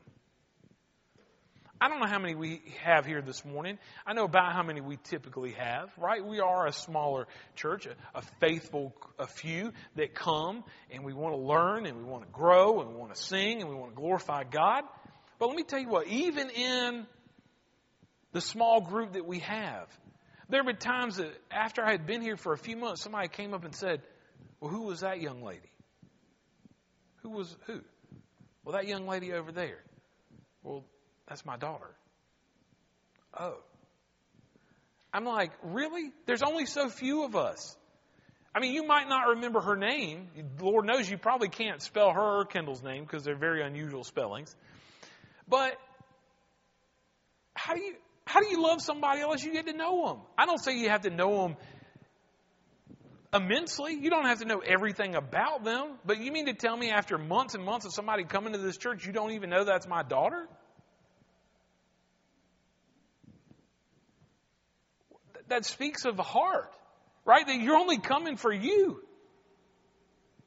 I 1.79 1.89
don't 1.89 1.99
know 1.99 2.07
how 2.07 2.19
many 2.19 2.35
we 2.35 2.61
have 2.83 3.05
here 3.05 3.21
this 3.21 3.43
morning. 3.43 3.77
I 4.07 4.13
know 4.13 4.23
about 4.23 4.53
how 4.53 4.63
many 4.63 4.79
we 4.79 4.97
typically 5.03 5.51
have, 5.51 5.89
right? 5.97 6.25
We 6.25 6.39
are 6.39 6.65
a 6.65 6.71
smaller 6.71 7.27
church, 7.55 7.85
a, 7.85 7.95
a 8.17 8.23
faithful 8.39 8.95
a 9.19 9.27
few 9.27 9.73
that 9.95 10.15
come 10.15 10.63
and 10.89 11.03
we 11.03 11.13
want 11.13 11.35
to 11.35 11.41
learn 11.41 11.85
and 11.85 11.97
we 11.97 12.03
want 12.03 12.23
to 12.23 12.31
grow 12.31 12.79
and 12.79 12.89
we 12.89 12.95
want 12.95 13.13
to 13.13 13.21
sing 13.21 13.59
and 13.59 13.69
we 13.69 13.75
want 13.75 13.91
to 13.91 13.95
glorify 13.95 14.43
God. 14.45 14.85
But 15.37 15.47
let 15.47 15.55
me 15.57 15.63
tell 15.63 15.79
you 15.79 15.89
what, 15.89 16.07
even 16.07 16.49
in 16.49 17.05
the 18.31 18.41
small 18.41 18.79
group 18.79 19.13
that 19.13 19.25
we 19.25 19.39
have, 19.39 19.87
there 20.47 20.61
have 20.61 20.67
been 20.67 20.77
times 20.77 21.17
that 21.17 21.33
after 21.51 21.83
I 21.83 21.91
had 21.91 22.07
been 22.07 22.21
here 22.21 22.37
for 22.37 22.53
a 22.53 22.57
few 22.57 22.77
months, 22.77 23.01
somebody 23.01 23.27
came 23.27 23.53
up 23.53 23.65
and 23.65 23.75
said, 23.75 24.01
Well, 24.61 24.71
who 24.71 24.83
was 24.83 25.01
that 25.01 25.19
young 25.19 25.43
lady? 25.43 25.69
Who 27.25 27.31
was 27.31 27.55
who? 27.65 27.81
Well, 28.63 28.73
that 28.73 28.87
young 28.87 29.07
lady 29.07 29.33
over 29.33 29.51
there. 29.51 29.79
Well, 30.61 30.85
that's 31.27 31.43
my 31.43 31.57
daughter. 31.57 31.89
Oh. 33.35 33.55
I'm 35.11 35.25
like, 35.25 35.51
really? 35.63 36.11
There's 36.27 36.43
only 36.43 36.67
so 36.67 36.87
few 36.87 37.23
of 37.23 37.35
us. 37.35 37.75
I 38.53 38.59
mean, 38.59 38.73
you 38.73 38.85
might 38.85 39.09
not 39.09 39.29
remember 39.29 39.59
her 39.59 39.75
name. 39.75 40.27
Lord 40.59 40.85
knows 40.85 41.09
you 41.09 41.17
probably 41.17 41.49
can't 41.49 41.81
spell 41.81 42.13
her 42.13 42.41
or 42.41 42.45
Kendall's 42.45 42.83
name 42.83 43.01
because 43.05 43.23
they're 43.23 43.35
very 43.35 43.65
unusual 43.65 44.03
spellings. 44.03 44.55
But 45.47 45.77
how 47.55 47.73
do 47.73 47.81
you 47.81 47.95
how 48.27 48.39
do 48.39 48.49
you 48.49 48.61
love 48.61 48.83
somebody 48.83 49.21
unless 49.21 49.43
you 49.43 49.51
get 49.51 49.65
to 49.65 49.73
know 49.73 50.09
them? 50.09 50.17
I 50.37 50.45
don't 50.45 50.63
say 50.63 50.77
you 50.77 50.89
have 50.89 51.01
to 51.01 51.09
know 51.09 51.41
them 51.41 51.55
immensely. 53.35 53.93
You 53.93 54.09
don't 54.09 54.25
have 54.25 54.39
to 54.39 54.45
know 54.45 54.59
everything 54.59 55.15
about 55.15 55.63
them. 55.63 55.97
But 56.05 56.19
you 56.19 56.31
mean 56.31 56.45
to 56.45 56.53
tell 56.53 56.75
me 56.75 56.91
after 56.91 57.17
months 57.17 57.55
and 57.55 57.63
months 57.63 57.85
of 57.85 57.93
somebody 57.93 58.23
coming 58.23 58.53
to 58.53 58.59
this 58.59 58.77
church, 58.77 59.05
you 59.05 59.11
don't 59.11 59.31
even 59.31 59.49
know 59.49 59.63
that's 59.63 59.87
my 59.87 60.03
daughter? 60.03 60.47
that 65.49 65.65
speaks 65.65 66.05
of 66.05 66.17
heart, 66.17 66.71
right? 67.25 67.45
That 67.45 67.59
you're 67.59 67.77
only 67.77 67.97
coming 67.97 68.37
for 68.37 68.51
you. 68.51 69.01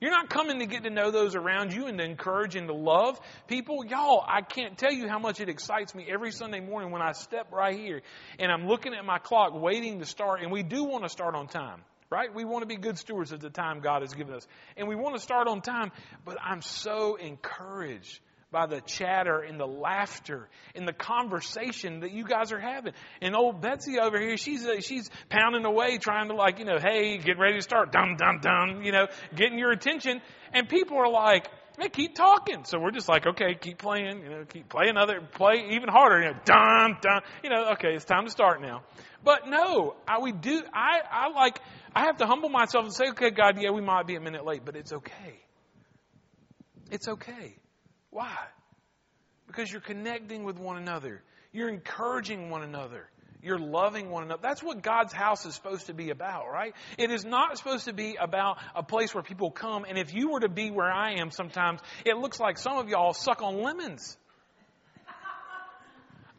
You're 0.01 0.13
not 0.13 0.31
coming 0.31 0.61
to 0.61 0.67
get 0.67 0.85
to 0.85 0.91
know 0.91 1.11
those 1.11 1.35
around 1.35 1.73
you 1.73 1.87
and 1.87 1.99
to 1.99 2.05
encourage 2.05 2.55
and 2.55 2.69
to 2.69 2.75
love 2.75 3.19
people. 3.49 3.85
Y'all, 3.85 4.25
I 4.27 4.43
can't 4.43 4.79
tell 4.79 4.93
you 4.93 5.09
how 5.09 5.19
much 5.19 5.41
it 5.41 5.49
excites 5.49 5.93
me 5.93 6.07
every 6.09 6.31
Sunday 6.31 6.61
morning 6.61 6.93
when 6.93 7.03
I 7.03 7.13
step 7.13 7.51
right 7.53 7.77
here 7.77 8.03
and 8.39 8.53
I'm 8.53 8.69
looking 8.69 8.95
at 8.95 9.05
my 9.05 9.19
clock 9.19 9.61
waiting 9.61 9.99
to 9.99 10.07
start. 10.07 10.41
And 10.41 10.53
we 10.53 10.63
do 10.63 10.85
want 10.85 11.03
to 11.03 11.09
start 11.09 11.35
on 11.35 11.49
time, 11.49 11.83
right? 12.11 12.35
We 12.35 12.45
want 12.45 12.63
to 12.63 12.67
be 12.67 12.77
good 12.77 12.99
stewards 12.99 13.33
of 13.33 13.41
the 13.41 13.51
time 13.51 13.81
God 13.81 14.03
has 14.03 14.15
given 14.15 14.35
us. 14.35 14.47
And 14.77 14.89
we 14.89 14.97
want 14.97 15.17
to 15.17 15.21
start 15.21 15.49
on 15.49 15.61
time, 15.61 15.93
but 16.25 16.37
I'm 16.43 16.63
so 16.63 17.17
encouraged 17.17 18.21
by 18.51 18.67
the 18.67 18.81
chatter 18.81 19.41
and 19.41 19.61
the 19.61 19.67
laughter 19.67 20.49
and 20.75 20.89
the 20.89 20.93
conversation 20.93 22.01
that 22.01 22.13
you 22.13 22.25
guys 22.25 22.51
are 22.51 22.59
having. 22.59 22.95
And 23.21 23.37
old 23.37 23.61
Betsy 23.61 23.99
over 23.99 24.19
here, 24.19 24.37
she's 24.37 24.65
uh, 24.65 24.81
she's 24.81 25.11
pounding 25.29 25.67
away, 25.67 25.99
trying 25.99 26.29
to 26.29 26.35
like, 26.35 26.59
you 26.59 26.65
know, 26.65 26.79
hey, 26.79 27.19
get 27.19 27.39
ready 27.39 27.57
to 27.57 27.63
start, 27.63 27.93
dum 27.93 28.17
dum 28.17 28.41
dum, 28.41 28.83
you 28.83 28.93
know, 28.93 29.07
getting 29.35 29.59
your 29.59 29.71
attention. 29.71 30.23
And 30.53 30.69
people 30.69 30.97
are 30.97 31.11
like, 31.11 31.47
hey, 31.79 31.89
keep 31.89 32.15
talking. 32.15 32.65
So 32.65 32.79
we're 32.79 32.91
just 32.91 33.09
like, 33.09 33.27
okay, 33.27 33.55
keep 33.55 33.79
playing, 33.79 34.23
you 34.23 34.31
know, 34.31 34.45
keep 34.45 34.69
play 34.69 34.89
another, 34.89 35.21
play 35.21 35.69
even 35.71 35.89
harder, 35.89 36.21
you 36.21 36.31
know, 36.31 36.39
dum 36.45 36.99
dum, 37.01 37.21
you 37.43 37.51
know, 37.51 37.73
okay, 37.73 37.95
it's 37.95 38.05
time 38.05 38.25
to 38.25 38.31
start 38.31 38.61
now. 38.61 38.83
But 39.25 39.49
no, 39.49 39.97
I 40.07 40.21
we 40.21 40.33
do. 40.33 40.63
I 40.73 41.01
I 41.11 41.31
like. 41.31 41.61
I 41.95 42.05
have 42.05 42.19
to 42.19 42.27
humble 42.27 42.49
myself 42.49 42.85
and 42.85 42.95
say, 42.95 43.09
okay, 43.11 43.31
God, 43.31 43.61
yeah, 43.61 43.71
we 43.71 43.81
might 43.81 44.07
be 44.07 44.15
a 44.15 44.21
minute 44.21 44.45
late, 44.45 44.63
but 44.65 44.77
it's 44.77 44.93
okay. 44.93 45.41
It's 46.91 47.09
okay. 47.09 47.57
Why? 48.11 48.37
Because 49.47 49.71
you're 49.71 49.81
connecting 49.81 50.45
with 50.45 50.59
one 50.59 50.77
another. 50.77 51.23
You're 51.53 51.71
encouraging 51.71 52.51
one 52.51 52.63
another. 52.63 53.09
You're 53.43 53.59
loving 53.59 54.11
one 54.11 54.25
another. 54.25 54.41
That's 54.43 54.63
what 54.63 54.83
God's 54.83 55.13
house 55.13 55.47
is 55.47 55.55
supposed 55.55 55.87
to 55.87 55.95
be 55.95 56.11
about, 56.11 56.51
right? 56.51 56.75
It 56.99 57.11
is 57.11 57.25
not 57.25 57.57
supposed 57.57 57.85
to 57.85 57.93
be 57.93 58.17
about 58.17 58.59
a 58.75 58.83
place 58.83 59.15
where 59.15 59.23
people 59.23 59.53
come. 59.53 59.85
And 59.89 59.97
if 59.97 60.13
you 60.13 60.31
were 60.31 60.41
to 60.41 60.49
be 60.49 60.71
where 60.71 60.91
I 60.91 61.21
am 61.21 61.31
sometimes, 61.31 61.81
it 62.05 62.17
looks 62.17 62.41
like 62.41 62.59
some 62.59 62.79
of 62.79 62.89
y'all 62.89 63.15
suck 63.15 63.41
on 63.41 63.63
lemons. 63.63 64.17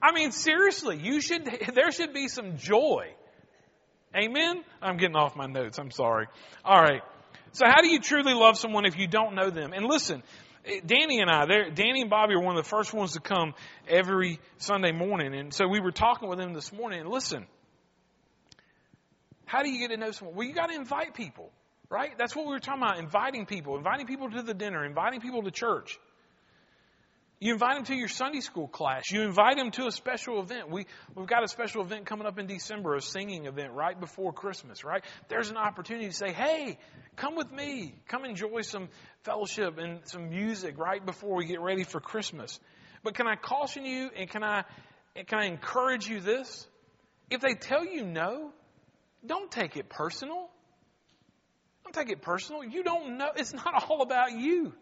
I 0.02 0.12
mean, 0.14 0.32
seriously, 0.32 0.98
you 0.98 1.22
should, 1.22 1.46
there 1.74 1.92
should 1.92 2.14
be 2.14 2.28
some 2.28 2.58
joy. 2.58 3.14
Amen? 4.16 4.64
I'm 4.82 4.98
getting 4.98 5.16
off 5.16 5.36
my 5.36 5.46
notes. 5.46 5.78
I'm 5.78 5.92
sorry. 5.92 6.28
All 6.66 6.82
right. 6.82 7.02
So 7.52 7.66
how 7.66 7.82
do 7.82 7.88
you 7.88 8.00
truly 8.00 8.34
love 8.34 8.58
someone 8.58 8.86
if 8.86 8.98
you 8.98 9.08
don't 9.08 9.36
know 9.36 9.50
them? 9.50 9.74
And 9.74 9.86
listen, 9.86 10.24
Danny 10.86 11.20
and 11.20 11.30
I, 11.30 11.46
Danny 11.70 12.02
and 12.02 12.10
Bobby 12.10 12.34
are 12.36 12.42
one 12.42 12.58
of 12.58 12.64
the 12.64 12.70
first 12.70 12.94
ones 12.94 13.14
to 13.14 13.20
come 13.20 13.54
every 13.88 14.40
Sunday 14.58 14.92
morning. 14.92 15.34
And 15.34 15.54
so 15.54 15.68
we 15.68 15.80
were 15.80 15.92
talking 15.92 16.30
with 16.30 16.40
them 16.40 16.54
this 16.54 16.72
morning. 16.74 17.02
And 17.02 17.10
listen, 17.10 17.48
how 19.46 19.64
do 19.64 19.70
you 19.70 19.80
get 19.80 19.94
to 19.94 19.98
know 19.98 20.12
someone? 20.12 20.36
Well, 20.36 20.48
you 20.48 20.54
got 20.54 20.68
to 20.68 20.76
invite 20.76 21.14
people, 21.14 21.52
right? 21.90 22.12
That's 22.18 22.36
what 22.36 22.46
we 22.46 22.54
were 22.54 22.60
talking 22.60 22.84
about 22.84 23.00
inviting 23.00 23.46
people, 23.46 23.78
inviting 23.78 24.06
people 24.06 24.30
to 24.30 24.44
the 24.44 24.54
dinner, 24.54 24.86
inviting 24.86 25.22
people 25.22 25.44
to 25.44 25.52
church. 25.52 25.98
You 27.42 27.54
invite 27.54 27.76
them 27.76 27.86
to 27.86 27.96
your 27.96 28.10
Sunday 28.10 28.42
school 28.42 28.68
class. 28.68 29.12
You 29.12 29.22
invite 29.22 29.56
them 29.56 29.72
to 29.72 29.88
a 29.88 29.92
special 29.92 30.42
event. 30.42 30.70
We, 30.70 30.86
we've 31.16 31.26
got 31.26 31.42
a 31.42 31.48
special 31.48 31.82
event 31.84 32.06
coming 32.06 32.28
up 32.28 32.38
in 32.38 32.48
December, 32.48 32.96
a 32.96 33.02
singing 33.02 33.46
event 33.46 33.72
right 33.72 33.98
before 33.98 34.34
Christmas, 34.34 34.84
right? 34.84 35.06
There's 35.30 35.50
an 35.50 35.56
opportunity 35.56 36.08
to 36.08 36.14
say, 36.14 36.34
hey, 36.34 36.78
come 37.16 37.38
with 37.38 37.50
me. 37.50 37.96
Come 38.10 38.26
enjoy 38.26 38.62
some 38.62 38.90
fellowship 39.24 39.78
and 39.78 40.02
some 40.04 40.30
music 40.30 40.78
right 40.78 41.06
before 41.06 41.38
we 41.38 41.46
get 41.46 41.62
ready 41.62 41.86
for 41.86 42.02
Christmas. 42.02 42.60
But 43.04 43.16
can 43.16 43.26
I 43.26 43.36
caution 43.36 43.86
you 43.86 44.10
and 44.18 44.30
can 44.30 44.44
I, 44.44 44.66
and 45.16 45.26
can 45.26 45.40
I 45.40 45.46
encourage 45.46 46.10
you 46.10 46.20
this? 46.20 46.68
If 47.30 47.40
they 47.40 47.54
tell 47.54 47.86
you 47.86 48.04
no, 48.04 48.52
don't 49.26 49.50
take 49.50 49.78
it 49.78 49.88
personal. 49.88 50.50
Don't 51.86 51.94
take 51.94 52.10
it 52.10 52.22
personal. 52.22 52.66
You 52.66 52.84
don't 52.84 53.18
know. 53.18 53.30
It's 53.38 53.54
not 53.54 53.86
all 53.90 54.02
about 54.02 54.34
you. 54.34 54.74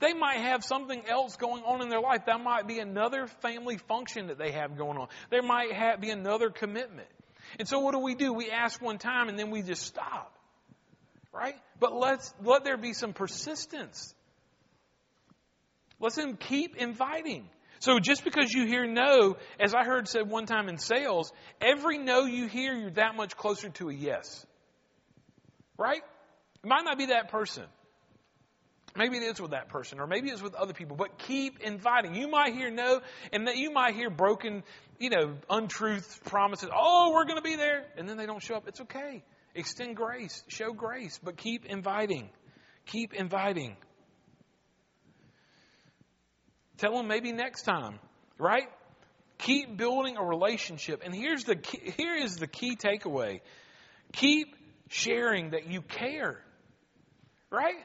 They 0.00 0.12
might 0.12 0.38
have 0.38 0.64
something 0.64 1.02
else 1.08 1.36
going 1.36 1.62
on 1.62 1.82
in 1.82 1.88
their 1.88 2.00
life. 2.00 2.26
That 2.26 2.40
might 2.40 2.66
be 2.66 2.78
another 2.78 3.26
family 3.42 3.78
function 3.78 4.26
that 4.26 4.38
they 4.38 4.52
have 4.52 4.76
going 4.76 4.98
on. 4.98 5.08
There 5.30 5.42
might 5.42 5.72
have, 5.72 6.00
be 6.00 6.10
another 6.10 6.50
commitment. 6.50 7.08
And 7.58 7.68
so 7.68 7.78
what 7.78 7.92
do 7.92 7.98
we 7.98 8.14
do? 8.14 8.32
We 8.32 8.50
ask 8.50 8.80
one 8.82 8.98
time 8.98 9.28
and 9.28 9.38
then 9.38 9.50
we 9.50 9.62
just 9.62 9.82
stop. 9.82 10.36
Right? 11.32 11.56
But 11.80 11.94
let's, 11.94 12.32
let 12.42 12.64
there 12.64 12.76
be 12.76 12.92
some 12.92 13.12
persistence. 13.12 14.14
Let's 16.00 16.16
them 16.16 16.36
keep 16.36 16.76
inviting. 16.76 17.48
So 17.80 17.98
just 17.98 18.24
because 18.24 18.52
you 18.52 18.66
hear 18.66 18.86
no, 18.86 19.36
as 19.60 19.74
I 19.74 19.84
heard 19.84 20.08
said 20.08 20.28
one 20.28 20.46
time 20.46 20.68
in 20.68 20.78
sales, 20.78 21.32
every 21.60 21.98
no 21.98 22.24
you 22.24 22.46
hear, 22.46 22.74
you're 22.74 22.90
that 22.92 23.14
much 23.14 23.36
closer 23.36 23.68
to 23.70 23.90
a 23.90 23.92
yes. 23.92 24.46
Right? 25.76 26.02
It 26.62 26.66
might 26.66 26.84
not 26.84 26.98
be 26.98 27.06
that 27.06 27.30
person. 27.30 27.64
Maybe 28.96 29.16
it 29.16 29.24
is 29.24 29.40
with 29.40 29.50
that 29.50 29.68
person, 29.70 29.98
or 29.98 30.06
maybe 30.06 30.30
it's 30.30 30.42
with 30.42 30.54
other 30.54 30.72
people, 30.72 30.96
but 30.96 31.18
keep 31.18 31.60
inviting. 31.60 32.14
You 32.14 32.28
might 32.28 32.54
hear 32.54 32.70
no, 32.70 33.00
and 33.32 33.48
that 33.48 33.56
you 33.56 33.72
might 33.72 33.96
hear 33.96 34.08
broken, 34.08 34.62
you 35.00 35.10
know, 35.10 35.34
untruth 35.50 36.20
promises. 36.26 36.68
Oh, 36.72 37.10
we're 37.12 37.24
going 37.24 37.38
to 37.38 37.42
be 37.42 37.56
there. 37.56 37.86
And 37.96 38.08
then 38.08 38.16
they 38.16 38.26
don't 38.26 38.42
show 38.42 38.54
up. 38.54 38.68
It's 38.68 38.80
okay. 38.82 39.24
Extend 39.56 39.96
grace, 39.96 40.44
show 40.46 40.72
grace, 40.72 41.18
but 41.22 41.36
keep 41.36 41.66
inviting. 41.66 42.30
Keep 42.86 43.14
inviting. 43.14 43.76
Tell 46.78 46.96
them 46.96 47.08
maybe 47.08 47.32
next 47.32 47.62
time, 47.62 47.98
right? 48.38 48.68
Keep 49.38 49.76
building 49.76 50.16
a 50.16 50.24
relationship. 50.24 51.02
And 51.04 51.12
here's 51.12 51.44
the 51.44 51.56
key, 51.56 51.92
here 51.96 52.14
is 52.14 52.36
the 52.36 52.46
key 52.46 52.76
takeaway. 52.76 53.40
Keep 54.12 54.54
sharing 54.88 55.50
that 55.50 55.68
you 55.68 55.82
care. 55.82 56.40
Right? 57.50 57.84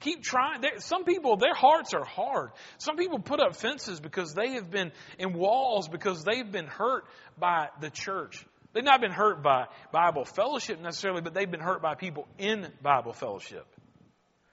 Keep 0.00 0.22
trying. 0.22 0.62
Some 0.78 1.04
people, 1.04 1.36
their 1.36 1.54
hearts 1.54 1.92
are 1.94 2.04
hard. 2.04 2.50
Some 2.78 2.96
people 2.96 3.18
put 3.18 3.40
up 3.40 3.54
fences 3.56 4.00
because 4.00 4.32
they 4.32 4.52
have 4.52 4.70
been 4.70 4.92
in 5.18 5.34
walls 5.34 5.88
because 5.88 6.24
they've 6.24 6.50
been 6.50 6.66
hurt 6.66 7.04
by 7.38 7.68
the 7.80 7.90
church. 7.90 8.44
They've 8.72 8.84
not 8.84 9.00
been 9.00 9.10
hurt 9.12 9.42
by 9.42 9.66
Bible 9.92 10.24
fellowship 10.24 10.80
necessarily, 10.80 11.22
but 11.22 11.34
they've 11.34 11.50
been 11.50 11.60
hurt 11.60 11.82
by 11.82 11.96
people 11.96 12.26
in 12.38 12.68
Bible 12.82 13.12
fellowship. 13.12 13.66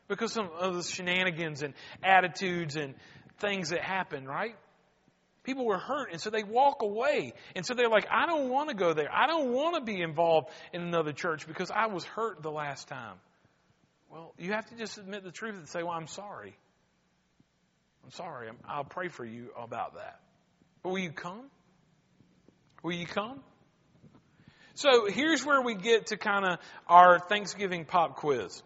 because 0.08 0.38
of, 0.38 0.50
of 0.60 0.76
the 0.76 0.84
shenanigans 0.84 1.62
and 1.62 1.74
attitudes 2.04 2.76
and 2.76 2.96
things 3.40 3.70
that 3.70 3.82
happen, 3.82 4.26
right? 4.26 4.56
People 5.44 5.66
were 5.66 5.78
hurt, 5.78 6.12
and 6.12 6.20
so 6.20 6.30
they 6.30 6.44
walk 6.44 6.82
away. 6.82 7.34
And 7.56 7.66
so 7.66 7.74
they're 7.74 7.90
like, 7.90 8.06
I 8.12 8.26
don't 8.26 8.50
want 8.50 8.70
to 8.70 8.76
go 8.76 8.94
there. 8.94 9.08
I 9.14 9.28
don't 9.28 9.54
want 9.54 9.76
to 9.76 9.82
be 9.82 10.02
involved 10.02 10.50
in 10.74 10.82
another 10.82 11.14
church 11.14 11.48
because 11.48 11.72
I 11.72 11.88
was 11.88 12.04
hurt 12.04 12.42
the 12.42 12.52
last 12.52 12.88
time. 12.90 13.16
Well, 14.10 14.34
you 14.38 14.54
have 14.54 14.66
to 14.68 14.76
just 14.76 14.98
admit 14.98 15.24
the 15.24 15.32
truth 15.32 15.56
and 15.56 15.68
say, 15.68 15.84
Well, 15.84 15.94
I'm 15.94 16.08
sorry. 16.08 16.56
I'm 18.04 18.12
sorry. 18.12 18.50
i 18.66 18.78
will 18.78 18.86
pray 18.86 19.10
for 19.10 19.26
you 19.26 19.50
about 19.62 19.96
that. 19.96 20.22
But 20.82 20.92
will 20.92 21.00
you 21.00 21.12
come? 21.12 21.50
Will 22.84 22.94
you 22.94 23.06
come? 23.06 23.42
So 24.76 25.08
here's 25.08 25.44
where 25.44 25.62
we 25.62 25.76
get 25.76 26.08
to 26.08 26.18
kind 26.18 26.46
of 26.46 26.60
our 26.88 27.20
Thanksgiving 27.20 27.84
pop 27.84 28.16
quiz. 28.16 28.62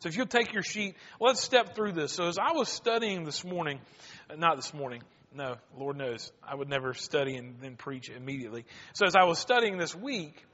So 0.00 0.08
if 0.08 0.16
you'll 0.16 0.26
take 0.26 0.52
your 0.52 0.64
sheet, 0.64 0.96
let's 1.20 1.40
step 1.40 1.76
through 1.76 1.92
this. 1.92 2.12
So 2.12 2.26
as 2.26 2.36
I 2.36 2.52
was 2.52 2.68
studying 2.68 3.24
this 3.24 3.44
morning, 3.44 3.78
uh, 4.28 4.34
not 4.34 4.56
this 4.56 4.74
morning, 4.74 5.02
no, 5.32 5.54
Lord 5.78 5.96
knows, 5.96 6.32
I 6.42 6.54
would 6.54 6.68
never 6.68 6.92
study 6.92 7.36
and 7.36 7.60
then 7.62 7.76
preach 7.76 8.10
immediately. 8.10 8.64
So 8.92 9.06
as 9.06 9.14
I 9.14 9.24
was 9.24 9.38
studying 9.38 9.78
this 9.78 9.94
week, 9.94 10.44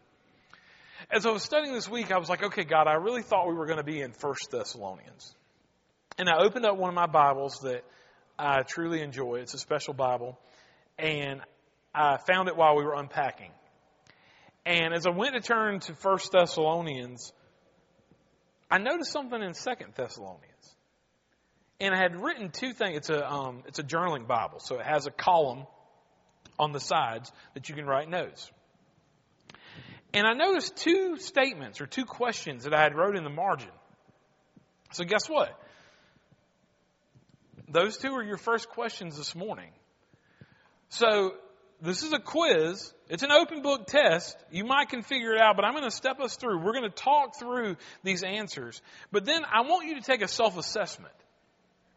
as 1.11 1.27
I 1.27 1.31
was 1.31 1.43
studying 1.43 1.73
this 1.73 1.89
week, 1.89 2.13
I 2.13 2.19
was 2.19 2.29
like, 2.29 2.43
okay, 2.43 2.65
God, 2.65 2.87
I 2.87 2.95
really 2.95 3.23
thought 3.23 3.49
we 3.49 3.55
were 3.55 3.67
going 3.67 3.79
to 3.79 3.85
be 3.85 4.01
in 4.01 4.13
First 4.13 4.51
Thessalonians. 4.51 5.35
And 6.19 6.29
I 6.29 6.39
opened 6.39 6.67
up 6.67 6.77
one 6.77 6.89
of 6.89 6.95
my 6.95 7.07
Bibles 7.07 7.61
that 7.63 7.85
I 8.39 8.63
truly 8.63 9.03
enjoy. 9.03 9.37
It's 9.37 9.55
a 9.55 9.59
special 9.59 9.95
Bible. 9.95 10.39
And 10.99 11.41
I 11.95 12.19
found 12.27 12.49
it 12.49 12.57
while 12.57 12.77
we 12.77 12.85
were 12.85 12.95
unpacking. 12.95 13.51
And 14.67 14.93
as 14.93 15.07
I 15.07 15.11
went 15.11 15.35
to 15.35 15.41
turn 15.41 15.81
to 15.81 15.95
First 15.95 16.33
Thessalonians, 16.33 17.33
I 18.71 18.79
noticed 18.79 19.13
something 19.13 19.41
in 19.41 19.55
Second 19.55 19.95
Thessalonians. 19.95 20.45
And 21.81 21.95
I 21.95 21.99
had 21.99 22.17
written 22.17 22.51
two 22.51 22.73
things. 22.73 22.99
It's 22.99 23.11
a, 23.11 23.31
um, 23.31 23.63
it's 23.67 23.79
a 23.79 23.85
journaling 23.85 24.27
Bible, 24.27 24.59
so 24.59 24.81
it 24.81 24.87
has 24.87 25.07
a 25.07 25.13
column 25.13 25.67
on 26.59 26.73
the 26.73 26.81
sides 26.81 27.31
that 27.55 27.69
you 27.69 27.77
can 27.77 27.87
write 27.87 28.11
notes. 28.11 28.51
And 30.15 30.27
I 30.27 30.33
noticed 30.33 30.77
two 30.77 31.19
statements 31.19 31.81
or 31.81 31.87
two 31.87 32.05
questions 32.05 32.65
that 32.65 32.73
I 32.73 32.83
had 32.83 32.95
wrote 32.95 33.17
in 33.17 33.25
the 33.25 33.31
margin. 33.31 33.71
So 34.93 35.05
guess 35.05 35.29
what? 35.29 35.51
Those 37.69 37.99
two 37.99 38.13
are 38.15 38.23
your 38.23 38.39
first 38.39 38.71
questions 38.71 39.19
this 39.19 39.35
morning. 39.35 39.71
So 40.89 41.35
this 41.83 42.03
is 42.03 42.13
a 42.15 42.19
quiz. 42.19 42.93
It's 43.11 43.23
an 43.23 43.31
open 43.31 43.61
book 43.61 43.87
test. 43.87 44.37
You 44.51 44.65
might 44.65 44.89
can 44.89 45.03
figure 45.03 45.35
it 45.35 45.41
out, 45.41 45.57
but 45.57 45.67
I'm 45.67 45.73
going 45.73 45.85
to 45.85 45.91
step 45.91 46.21
us 46.21 46.37
through. 46.37 46.65
We're 46.65 46.73
going 46.73 46.91
to 46.91 47.03
talk 47.03 47.39
through 47.39 47.77
these 48.03 48.23
answers. 48.23 48.81
But 49.13 49.27
then 49.27 49.43
I 49.45 49.61
want 49.63 49.87
you 49.87 49.97
to 49.97 50.01
take 50.01 50.23
a 50.23 50.29
self-assessment. 50.29 51.13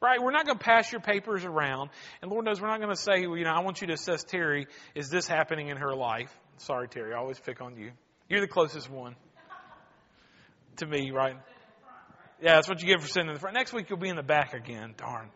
Right? 0.02 0.22
We're 0.22 0.32
not 0.32 0.46
going 0.46 0.58
to 0.58 0.64
pass 0.64 0.92
your 0.92 1.00
papers 1.00 1.46
around. 1.46 1.92
And 2.22 2.32
Lord 2.32 2.44
knows 2.44 2.60
we're 2.60 2.68
not 2.68 2.80
going 2.80 2.90
to 2.90 3.02
say, 3.02 3.28
well, 3.28 3.38
you 3.38 3.46
know, 3.46 3.52
I 3.52 3.62
want 3.62 3.82
you 3.82 3.88
to 3.88 3.94
assess 3.94 4.24
Terry, 4.24 4.68
is 4.96 5.10
this 5.10 5.28
happening 5.28 5.70
in 5.70 5.78
her 5.78 5.96
life? 5.96 6.36
Sorry, 6.58 6.88
Terry, 6.88 7.14
I 7.14 7.18
always 7.18 7.40
pick 7.40 7.62
on 7.62 7.76
you. 7.76 7.92
You're 8.30 8.42
the 8.42 8.48
closest 8.48 8.90
one 8.90 9.16
to 10.78 10.86
me, 10.86 11.12
right? 11.12 11.36
Yeah, 12.42 12.56
that's 12.56 12.68
what 12.68 12.82
you 12.82 12.88
get 12.88 13.02
for 13.02 13.08
sitting 13.08 13.28
in 13.28 13.34
the 13.34 13.40
front. 13.40 13.56
Next 13.56 13.74
week 13.74 13.90
you'll 13.90 14.00
be 14.00 14.10
in 14.10 14.16
the 14.16 14.24
back 14.24 14.54
again. 14.54 14.94
Darn. 14.98 15.30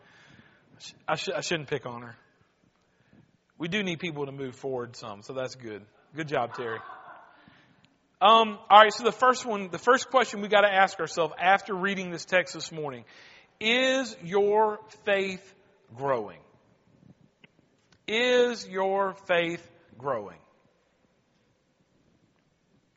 I, 1.08 1.16
sh- 1.16 1.30
I 1.34 1.40
shouldn't 1.40 1.68
pick 1.68 1.86
on 1.86 2.02
her. 2.02 2.16
We 3.58 3.68
do 3.68 3.82
need 3.82 4.00
people 4.00 4.26
to 4.26 4.32
move 4.32 4.56
forward 4.56 4.96
some, 4.96 5.22
so 5.22 5.32
that's 5.32 5.54
good. 5.54 5.82
Good 6.14 6.28
job, 6.28 6.54
Terry. 6.54 6.78
Um, 8.20 8.58
all 8.70 8.82
right, 8.82 8.92
so 8.92 9.04
the 9.04 9.12
first 9.12 9.44
one, 9.44 9.68
the 9.70 9.78
first 9.78 10.10
question 10.10 10.40
we 10.40 10.48
got 10.48 10.62
to 10.62 10.72
ask 10.72 10.98
ourselves 11.00 11.34
after 11.38 11.74
reading 11.74 12.10
this 12.10 12.24
text 12.24 12.54
this 12.54 12.72
morning 12.72 13.04
is 13.60 14.16
your 14.22 14.78
faith 15.04 15.54
growing? 15.96 16.38
Is 18.08 18.66
your 18.68 19.14
faith 19.26 19.66
growing? 19.98 20.38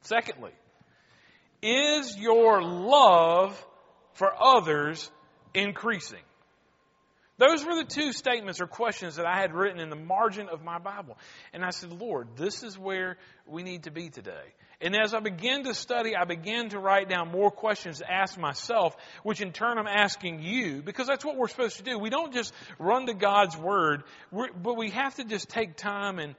Secondly, 0.09 0.51
is 1.61 2.17
your 2.17 2.63
love 2.63 3.63
for 4.13 4.31
others 4.37 5.11
increasing? 5.53 6.23
Those 7.37 7.63
were 7.63 7.75
the 7.75 7.85
two 7.85 8.11
statements 8.11 8.59
or 8.59 8.67
questions 8.67 9.15
that 9.15 9.25
I 9.25 9.39
had 9.39 9.53
written 9.53 9.79
in 9.79 9.89
the 9.89 9.95
margin 9.95 10.49
of 10.49 10.63
my 10.63 10.77
Bible. 10.77 11.17
And 11.53 11.63
I 11.63 11.69
said, 11.69 11.93
Lord, 11.93 12.27
this 12.35 12.63
is 12.63 12.77
where 12.77 13.17
we 13.45 13.63
need 13.63 13.83
to 13.83 13.91
be 13.91 14.09
today. 14.09 14.43
And 14.81 14.95
as 14.95 15.13
I 15.13 15.19
began 15.19 15.63
to 15.63 15.73
study, 15.73 16.15
I 16.15 16.25
began 16.25 16.69
to 16.69 16.79
write 16.79 17.07
down 17.07 17.31
more 17.31 17.51
questions 17.51 17.99
to 17.99 18.11
ask 18.11 18.37
myself, 18.37 18.97
which 19.23 19.41
in 19.41 19.53
turn 19.53 19.77
I'm 19.77 19.87
asking 19.87 20.41
you, 20.41 20.81
because 20.81 21.07
that's 21.07 21.23
what 21.23 21.37
we're 21.37 21.47
supposed 21.47 21.77
to 21.77 21.83
do. 21.83 21.97
We 21.99 22.09
don't 22.09 22.33
just 22.33 22.53
run 22.77 23.05
to 23.05 23.13
God's 23.13 23.55
Word, 23.55 24.03
but 24.31 24.75
we 24.75 24.89
have 24.89 25.15
to 25.15 25.23
just 25.23 25.49
take 25.49 25.77
time 25.77 26.19
and, 26.19 26.35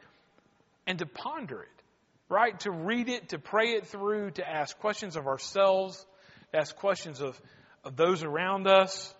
and 0.87 0.99
to 0.99 1.07
ponder 1.07 1.63
it, 1.63 1.80
right? 2.31 2.59
To 2.61 2.71
read 2.71 3.11
it, 3.11 3.31
to 3.31 3.39
pray 3.39 3.73
it 3.73 3.89
through, 3.89 4.31
to 4.33 4.49
ask 4.49 4.79
questions 4.79 5.17
of 5.17 5.27
ourselves, 5.27 6.07
to 6.53 6.59
ask 6.59 6.75
questions 6.77 7.21
of, 7.21 7.39
of 7.85 7.97
those 7.97 8.23
around 8.23 8.67
us. 8.67 9.15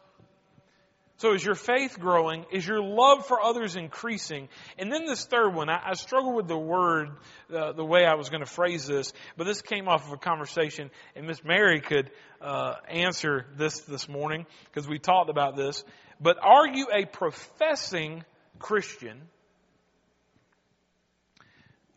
So 1.17 1.35
is 1.35 1.45
your 1.45 1.55
faith 1.55 1.99
growing? 2.01 2.47
Is 2.51 2.67
your 2.67 2.83
love 2.83 3.27
for 3.27 3.43
others 3.43 3.77
increasing? 3.77 4.49
And 4.79 4.91
then 4.91 5.05
this 5.05 5.27
third 5.27 5.55
one, 5.55 5.69
I, 5.69 5.91
I 5.91 5.93
struggle 5.93 6.35
with 6.35 6.49
the 6.49 6.57
word, 6.57 7.11
uh, 7.55 7.73
the 7.73 7.85
way 7.85 8.07
I 8.07 8.15
was 8.15 8.31
going 8.31 8.43
to 8.43 8.51
phrase 8.51 8.87
this, 8.87 9.13
but 9.37 9.45
this 9.45 9.61
came 9.61 9.87
off 9.87 10.07
of 10.07 10.15
a 10.15 10.17
conversation, 10.17 10.91
and 11.15 11.27
Miss 11.27 11.45
Mary 11.45 11.83
could 11.83 12.11
uh, 12.41 12.77
answer 12.89 13.45
this 13.59 13.81
this 13.81 14.09
morning 14.09 14.47
because 14.65 14.89
we 14.89 14.99
talked 14.99 15.29
about 15.29 15.57
this. 15.57 15.85
But 16.23 16.39
are 16.43 16.67
you 16.67 16.87
a 16.91 17.05
professing 17.05 18.25
Christian, 18.59 19.21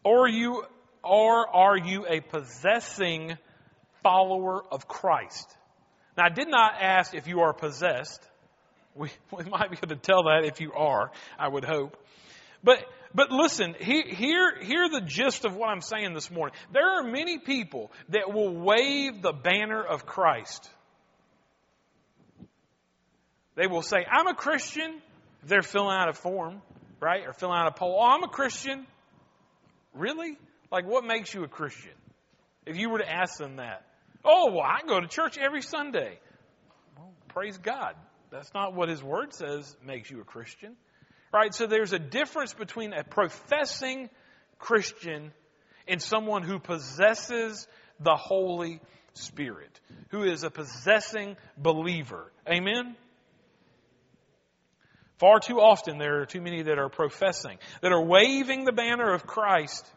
or 0.04 0.26
are 0.26 0.30
you, 0.30 0.66
or 1.04 1.48
are 1.48 1.78
you 1.78 2.06
a 2.08 2.22
possessing 2.22 3.38
follower 4.02 4.64
of 4.72 4.88
Christ? 4.88 5.56
Now, 6.18 6.26
I 6.26 6.30
did 6.30 6.48
not 6.48 6.74
ask 6.80 7.14
if 7.14 7.28
you 7.28 7.42
are 7.42 7.54
possessed. 7.54 8.22
We, 8.96 9.10
we 9.32 9.44
might 9.46 9.72
be 9.72 9.78
able 9.78 9.96
to 9.96 9.96
tell 9.96 10.24
that 10.24 10.46
if 10.46 10.62
you 10.62 10.74
are, 10.74 11.12
I 11.38 11.48
would 11.48 11.66
hope. 11.66 11.98
But, 12.64 12.78
but 13.14 13.32
listen, 13.32 13.76
he, 13.78 14.04
hear, 14.04 14.58
hear 14.62 14.88
the 14.90 15.02
gist 15.02 15.44
of 15.44 15.56
what 15.56 15.70
I'm 15.70 15.82
saying 15.82 16.14
this 16.14 16.32
morning. 16.32 16.56
There 16.72 17.00
are 17.00 17.04
many 17.04 17.40
people 17.40 17.92
that 18.10 18.34
will 18.34 18.54
wave 18.56 19.22
the 19.22 19.34
banner 19.34 19.84
of 19.84 20.06
Christ. 20.06 20.70
They 23.56 23.68
will 23.68 23.82
say, 23.82 24.06
I'm 24.10 24.28
a 24.28 24.34
Christian. 24.34 25.02
They're 25.44 25.62
filling 25.62 25.96
out 25.96 26.10
a 26.10 26.14
form, 26.14 26.62
right? 27.02 27.28
Or 27.28 27.34
filling 27.34 27.58
out 27.58 27.68
a 27.68 27.72
poll. 27.72 27.98
Oh, 28.00 28.06
I'm 28.06 28.24
a 28.24 28.30
Christian. 28.30 28.88
Really? 29.94 30.38
Like, 30.74 30.88
what 30.88 31.06
makes 31.06 31.32
you 31.32 31.44
a 31.44 31.48
Christian? 31.48 31.94
If 32.66 32.78
you 32.78 32.90
were 32.90 32.98
to 32.98 33.08
ask 33.08 33.38
them 33.38 33.58
that. 33.58 33.86
Oh, 34.26 34.52
well, 34.52 34.66
I 34.66 34.80
go 34.88 35.00
to 35.00 35.08
church 35.08 35.38
every 35.38 35.62
Sunday. 35.62 36.18
Well, 36.98 37.14
praise 37.28 37.60
God. 37.60 37.94
That's 38.32 38.52
not 38.56 38.74
what 38.74 38.90
his 38.90 39.04
word 39.04 39.36
says 39.36 39.78
makes 39.86 40.10
you 40.10 40.20
a 40.22 40.24
Christian. 40.24 40.76
Right? 41.32 41.54
So 41.54 41.68
there's 41.68 41.94
a 41.94 42.00
difference 42.00 42.56
between 42.56 42.92
a 42.92 43.04
professing 43.04 44.10
Christian 44.58 45.32
and 45.88 46.02
someone 46.02 46.42
who 46.42 46.58
possesses 46.58 47.68
the 48.00 48.16
Holy 48.16 48.80
Spirit, 49.14 49.80
who 50.10 50.24
is 50.24 50.44
a 50.44 50.50
possessing 50.50 51.38
believer. 51.56 52.32
Amen? 52.52 52.96
Far 55.20 55.40
too 55.40 55.60
often 55.60 56.00
there 56.00 56.22
are 56.22 56.26
too 56.26 56.42
many 56.42 56.64
that 56.64 56.80
are 56.80 56.90
professing, 56.90 57.60
that 57.82 57.92
are 57.92 58.04
waving 58.04 58.66
the 58.66 58.72
banner 58.72 59.14
of 59.14 59.28
Christ. 59.28 59.88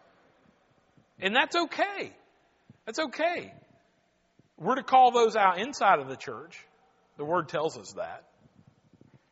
And 1.21 1.35
that's 1.35 1.57
okay. 1.57 2.13
That's 2.85 2.99
okay. 2.99 3.53
We're 4.59 4.77
to 4.77 4.83
call 4.83 5.11
those 5.11 5.37
out 5.37 5.59
inside 5.59 5.99
of 5.99 6.09
the 6.09 6.17
church. 6.17 6.59
The 7.17 7.25
Word 7.25 7.49
tells 7.49 7.77
us 7.79 7.93
that. 7.93 8.25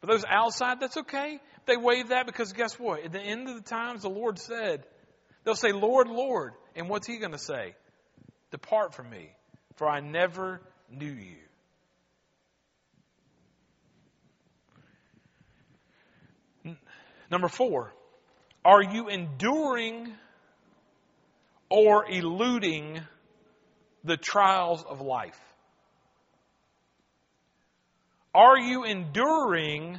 But 0.00 0.10
those 0.10 0.24
outside, 0.28 0.80
that's 0.80 0.96
okay. 0.98 1.40
They 1.66 1.76
wave 1.76 2.08
that 2.08 2.26
because 2.26 2.52
guess 2.52 2.78
what? 2.78 3.04
At 3.04 3.12
the 3.12 3.20
end 3.20 3.48
of 3.48 3.54
the 3.56 3.62
times, 3.62 4.02
the 4.02 4.10
Lord 4.10 4.38
said, 4.38 4.84
they'll 5.44 5.54
say, 5.54 5.72
Lord, 5.72 6.08
Lord. 6.08 6.52
And 6.76 6.88
what's 6.88 7.06
He 7.06 7.18
going 7.18 7.32
to 7.32 7.38
say? 7.38 7.74
Depart 8.50 8.94
from 8.94 9.08
me, 9.10 9.30
for 9.76 9.88
I 9.88 10.00
never 10.00 10.60
knew 10.90 11.06
you. 11.06 11.36
Number 17.30 17.48
four, 17.48 17.92
are 18.64 18.82
you 18.82 19.08
enduring 19.08 20.12
or 21.74 22.08
eluding 22.08 23.00
the 24.04 24.16
trials 24.16 24.84
of 24.88 25.00
life? 25.00 25.40
Are 28.32 28.56
you 28.56 28.84
enduring 28.84 29.98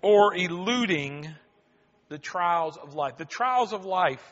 or 0.00 0.32
eluding 0.32 1.28
the 2.08 2.18
trials 2.18 2.76
of 2.76 2.94
life? 2.94 3.16
The 3.16 3.24
trials 3.24 3.72
of 3.72 3.84
life. 3.84 4.22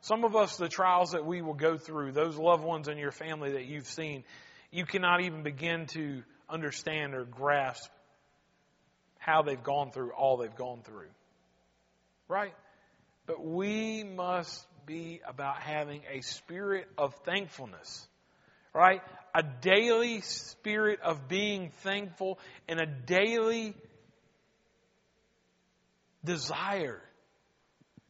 Some 0.00 0.24
of 0.24 0.34
us, 0.34 0.56
the 0.56 0.68
trials 0.68 1.12
that 1.12 1.24
we 1.24 1.40
will 1.40 1.54
go 1.54 1.78
through, 1.78 2.12
those 2.12 2.36
loved 2.36 2.64
ones 2.64 2.88
in 2.88 2.98
your 2.98 3.12
family 3.12 3.52
that 3.52 3.66
you've 3.66 3.86
seen, 3.86 4.24
you 4.72 4.84
cannot 4.84 5.20
even 5.20 5.44
begin 5.44 5.86
to 5.92 6.24
understand 6.48 7.14
or 7.14 7.24
grasp 7.24 7.88
how 9.18 9.42
they've 9.42 9.62
gone 9.62 9.92
through 9.92 10.10
all 10.10 10.36
they've 10.36 10.56
gone 10.56 10.80
through. 10.82 11.10
Right? 12.26 12.54
But 13.26 13.44
we 13.44 14.02
must 14.02 14.66
be 14.90 15.20
about 15.24 15.62
having 15.62 16.02
a 16.12 16.20
spirit 16.20 16.88
of 16.98 17.14
thankfulness. 17.24 18.08
Right? 18.74 19.02
A 19.34 19.42
daily 19.42 20.20
spirit 20.22 21.00
of 21.00 21.28
being 21.28 21.70
thankful 21.82 22.40
and 22.68 22.80
a 22.80 22.86
daily 22.86 23.74
desire 26.24 27.00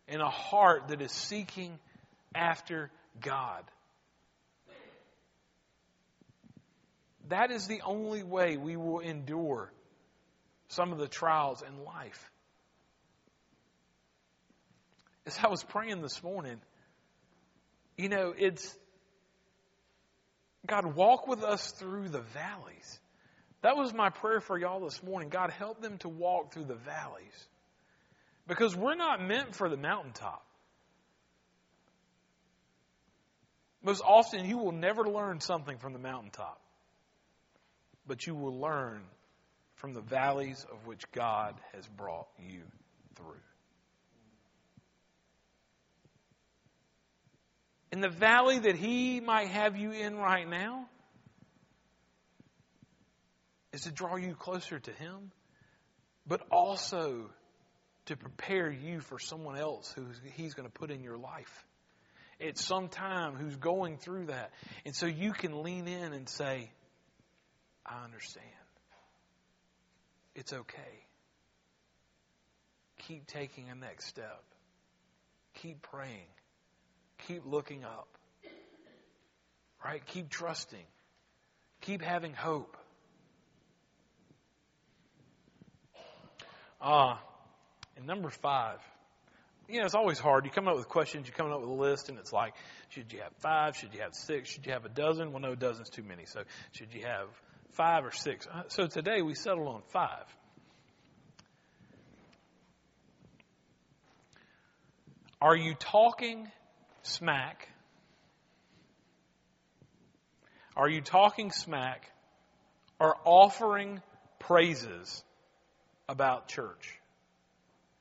and 0.08 0.22
a 0.22 0.30
heart 0.30 0.88
that 0.88 1.02
is 1.02 1.12
seeking 1.12 1.78
after 2.34 2.90
God. 3.20 3.64
That 7.28 7.50
is 7.50 7.66
the 7.66 7.82
only 7.84 8.22
way 8.22 8.56
we 8.56 8.76
will 8.76 9.00
endure 9.00 9.70
some 10.68 10.92
of 10.92 10.98
the 10.98 11.08
trials 11.08 11.62
in 11.62 11.84
life. 11.84 12.30
As 15.26 15.38
I 15.42 15.48
was 15.48 15.62
praying 15.62 16.00
this 16.00 16.22
morning, 16.22 16.60
you 18.00 18.08
know, 18.08 18.34
it's 18.36 18.74
God, 20.66 20.94
walk 20.94 21.26
with 21.26 21.42
us 21.42 21.70
through 21.72 22.08
the 22.08 22.20
valleys. 22.20 22.98
That 23.62 23.76
was 23.76 23.92
my 23.92 24.08
prayer 24.08 24.40
for 24.40 24.58
y'all 24.58 24.80
this 24.80 25.02
morning. 25.02 25.28
God, 25.28 25.50
help 25.50 25.82
them 25.82 25.98
to 25.98 26.08
walk 26.08 26.52
through 26.52 26.64
the 26.64 26.76
valleys. 26.76 27.46
Because 28.46 28.74
we're 28.74 28.94
not 28.94 29.22
meant 29.22 29.54
for 29.54 29.68
the 29.68 29.76
mountaintop. 29.76 30.44
Most 33.82 34.02
often, 34.04 34.46
you 34.46 34.58
will 34.58 34.72
never 34.72 35.04
learn 35.04 35.40
something 35.40 35.78
from 35.78 35.92
the 35.92 35.98
mountaintop, 35.98 36.60
but 38.06 38.26
you 38.26 38.34
will 38.34 38.58
learn 38.60 39.02
from 39.76 39.94
the 39.94 40.02
valleys 40.02 40.66
of 40.70 40.86
which 40.86 41.10
God 41.12 41.54
has 41.74 41.86
brought 41.86 42.28
you 42.38 42.62
through. 43.14 43.40
In 47.92 48.00
the 48.00 48.08
valley 48.08 48.58
that 48.60 48.76
He 48.76 49.20
might 49.20 49.48
have 49.48 49.76
you 49.76 49.92
in 49.92 50.16
right 50.16 50.48
now, 50.48 50.86
is 53.72 53.82
to 53.82 53.90
draw 53.90 54.16
you 54.16 54.34
closer 54.34 54.78
to 54.78 54.92
Him, 54.92 55.32
but 56.26 56.42
also 56.50 57.30
to 58.06 58.16
prepare 58.16 58.70
you 58.70 59.00
for 59.00 59.18
someone 59.18 59.56
else 59.56 59.92
who 59.92 60.06
He's 60.34 60.54
going 60.54 60.68
to 60.68 60.72
put 60.72 60.90
in 60.90 61.02
your 61.02 61.18
life 61.18 61.64
at 62.40 62.58
some 62.58 62.88
time 62.88 63.34
who's 63.34 63.56
going 63.56 63.98
through 63.98 64.26
that. 64.26 64.50
And 64.84 64.94
so 64.94 65.06
you 65.06 65.32
can 65.32 65.62
lean 65.62 65.86
in 65.86 66.12
and 66.12 66.28
say, 66.28 66.70
I 67.84 68.04
understand. 68.04 68.46
It's 70.34 70.52
okay. 70.52 71.04
Keep 73.06 73.26
taking 73.26 73.68
a 73.68 73.74
next 73.74 74.06
step. 74.06 74.42
Keep 75.62 75.82
praying. 75.82 76.28
Keep 77.26 77.46
looking 77.46 77.84
up. 77.84 78.08
Right? 79.84 80.04
Keep 80.06 80.30
trusting. 80.30 80.84
Keep 81.80 82.02
having 82.02 82.34
hope. 82.34 82.76
Ah, 86.82 87.12
uh, 87.12 87.18
and 87.96 88.06
number 88.06 88.30
five, 88.30 88.78
you 89.68 89.78
know, 89.78 89.84
it's 89.84 89.94
always 89.94 90.18
hard. 90.18 90.44
You 90.46 90.50
come 90.50 90.66
up 90.66 90.76
with 90.76 90.88
questions, 90.88 91.26
you 91.28 91.32
come 91.32 91.52
up 91.52 91.60
with 91.60 91.68
a 91.68 91.72
list, 91.72 92.08
and 92.08 92.18
it's 92.18 92.32
like, 92.32 92.54
should 92.88 93.12
you 93.12 93.20
have 93.20 93.32
five? 93.38 93.76
Should 93.76 93.94
you 93.94 94.00
have 94.00 94.14
six? 94.14 94.50
Should 94.50 94.66
you 94.66 94.72
have 94.72 94.84
a 94.84 94.88
dozen? 94.88 95.30
Well, 95.32 95.40
no, 95.40 95.52
a 95.52 95.56
dozen's 95.56 95.90
too 95.90 96.02
many. 96.02 96.24
So, 96.24 96.42
should 96.72 96.92
you 96.92 97.02
have 97.02 97.28
five 97.72 98.04
or 98.04 98.12
six? 98.12 98.46
Uh, 98.46 98.62
so, 98.68 98.86
today 98.86 99.22
we 99.22 99.34
settled 99.34 99.68
on 99.68 99.82
five. 99.92 100.24
Are 105.40 105.56
you 105.56 105.74
talking 105.74 106.48
smack? 107.02 107.68
Are 110.76 110.88
you 110.88 111.00
talking 111.00 111.50
smack 111.50 112.10
or 112.98 113.16
offering 113.24 114.00
praises 114.38 115.22
about 116.08 116.48
church 116.48 116.98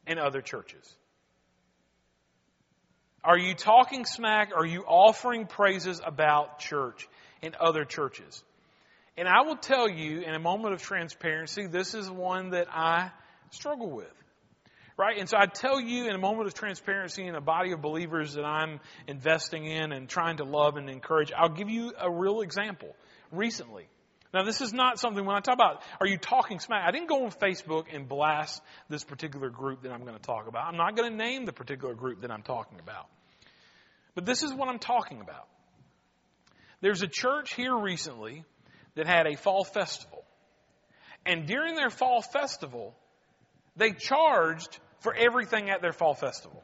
and 0.08 0.20
other 0.20 0.42
churches? 0.42 0.96
Are 3.24 3.38
you 3.38 3.54
talking 3.54 4.06
smack? 4.06 4.52
Are 4.56 4.66
you 4.66 4.84
offering 4.88 5.46
praises 5.46 6.02
about 6.06 6.60
church 6.60 7.08
and 7.42 7.56
other 7.56 7.84
churches? 7.84 8.44
And 9.18 9.28
I 9.28 9.42
will 9.42 9.58
tell 9.58 9.90
you 9.90 10.22
in 10.22 10.34
a 10.34 10.40
moment 10.40 10.74
of 10.74 10.82
transparency, 10.82 11.68
this 11.68 11.94
is 11.94 12.10
one 12.10 12.52
that 12.52 12.68
I 12.72 13.12
struggle 13.52 13.90
with. 13.90 14.14
Right? 15.00 15.18
And 15.18 15.30
so 15.30 15.38
I 15.38 15.46
tell 15.46 15.80
you 15.80 16.10
in 16.10 16.14
a 16.14 16.18
moment 16.18 16.48
of 16.48 16.54
transparency 16.54 17.26
in 17.26 17.34
a 17.34 17.40
body 17.40 17.72
of 17.72 17.82
believers 17.82 18.34
that 18.34 18.44
I'm 18.44 18.82
investing 19.08 19.66
in 19.66 19.94
and 19.94 20.10
trying 20.10 20.38
to 20.38 20.44
love 20.44 20.76
and 20.76 20.90
encourage, 20.90 21.32
I'll 21.32 21.48
give 21.48 21.70
you 21.70 21.94
a 21.98 22.12
real 22.12 22.42
example 22.42 22.94
recently. 23.32 23.88
Now, 24.34 24.44
this 24.44 24.60
is 24.60 24.74
not 24.74 25.00
something 25.00 25.24
when 25.24 25.38
I 25.38 25.40
talk 25.40 25.54
about, 25.54 25.84
are 26.02 26.06
you 26.06 26.18
talking 26.18 26.60
smack? 26.60 26.84
I 26.86 26.92
didn't 26.92 27.08
go 27.08 27.24
on 27.24 27.32
Facebook 27.32 27.86
and 27.94 28.10
blast 28.10 28.62
this 28.90 29.06
particular 29.06 29.50
group 29.50 29.84
that 29.84 29.94
I'm 29.94 30.02
going 30.02 30.18
to 30.18 30.22
talk 30.22 30.50
about. 30.50 30.66
I'm 30.66 30.76
not 30.76 30.98
going 30.98 31.10
to 31.10 31.18
name 31.18 31.46
the 31.46 31.54
particular 31.54 31.94
group 31.94 32.20
that 32.24 32.30
I'm 32.30 32.44
talking 32.44 32.78
about. 32.82 33.08
But 34.16 34.26
this 34.26 34.44
is 34.44 34.54
what 34.54 34.68
I'm 34.68 34.80
talking 34.80 35.22
about. 35.22 35.48
There's 36.82 37.04
a 37.04 37.08
church 37.08 37.54
here 37.54 37.74
recently 37.74 38.44
that 38.96 39.08
had 39.08 39.28
a 39.28 39.38
fall 39.38 39.64
festival. 39.64 40.26
And 41.26 41.48
during 41.48 41.76
their 41.76 41.90
fall 41.90 42.22
festival, 42.22 42.98
they 43.78 43.94
charged 43.94 44.78
for 45.00 45.14
everything 45.14 45.70
at 45.70 45.82
their 45.82 45.94
fall 45.94 46.14
festival. 46.14 46.64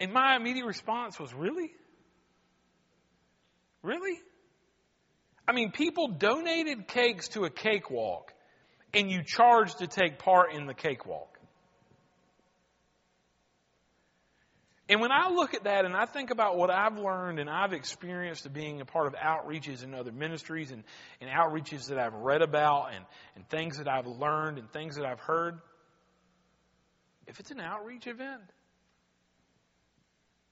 And 0.00 0.12
my 0.12 0.36
immediate 0.36 0.66
response 0.66 1.18
was, 1.18 1.32
Really? 1.34 1.72
Really? 3.82 4.18
I 5.46 5.52
mean, 5.52 5.72
people 5.72 6.08
donated 6.08 6.88
cakes 6.88 7.28
to 7.28 7.44
a 7.44 7.50
cakewalk, 7.50 8.34
and 8.92 9.10
you 9.10 9.22
charged 9.24 9.78
to 9.78 9.86
take 9.86 10.18
part 10.18 10.52
in 10.52 10.66
the 10.66 10.74
cakewalk. 10.74 11.37
And 14.88 15.02
when 15.02 15.12
I 15.12 15.28
look 15.28 15.52
at 15.52 15.64
that 15.64 15.84
and 15.84 15.94
I 15.94 16.06
think 16.06 16.30
about 16.30 16.56
what 16.56 16.70
I've 16.70 16.98
learned 16.98 17.38
and 17.38 17.50
I've 17.50 17.74
experienced 17.74 18.46
of 18.46 18.54
being 18.54 18.80
a 18.80 18.86
part 18.86 19.06
of 19.06 19.14
outreaches 19.14 19.82
and 19.82 19.94
other 19.94 20.12
ministries 20.12 20.70
and, 20.70 20.82
and 21.20 21.28
outreaches 21.28 21.88
that 21.88 21.98
I've 21.98 22.14
read 22.14 22.40
about 22.40 22.94
and, 22.94 23.04
and 23.36 23.46
things 23.50 23.76
that 23.76 23.86
I've 23.86 24.06
learned 24.06 24.58
and 24.58 24.70
things 24.72 24.96
that 24.96 25.04
I've 25.04 25.20
heard, 25.20 25.58
if 27.26 27.38
it's 27.38 27.50
an 27.50 27.60
outreach 27.60 28.06
event, 28.06 28.40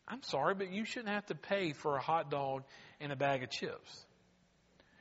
I'm 0.06 0.22
sorry, 0.22 0.54
but 0.54 0.70
you 0.70 0.84
shouldn't 0.84 1.08
have 1.08 1.26
to 1.26 1.34
pay 1.34 1.72
for 1.72 1.96
a 1.96 2.02
hot 2.02 2.30
dog 2.30 2.64
and 3.00 3.12
a 3.12 3.16
bag 3.16 3.42
of 3.42 3.50
chips. 3.50 4.04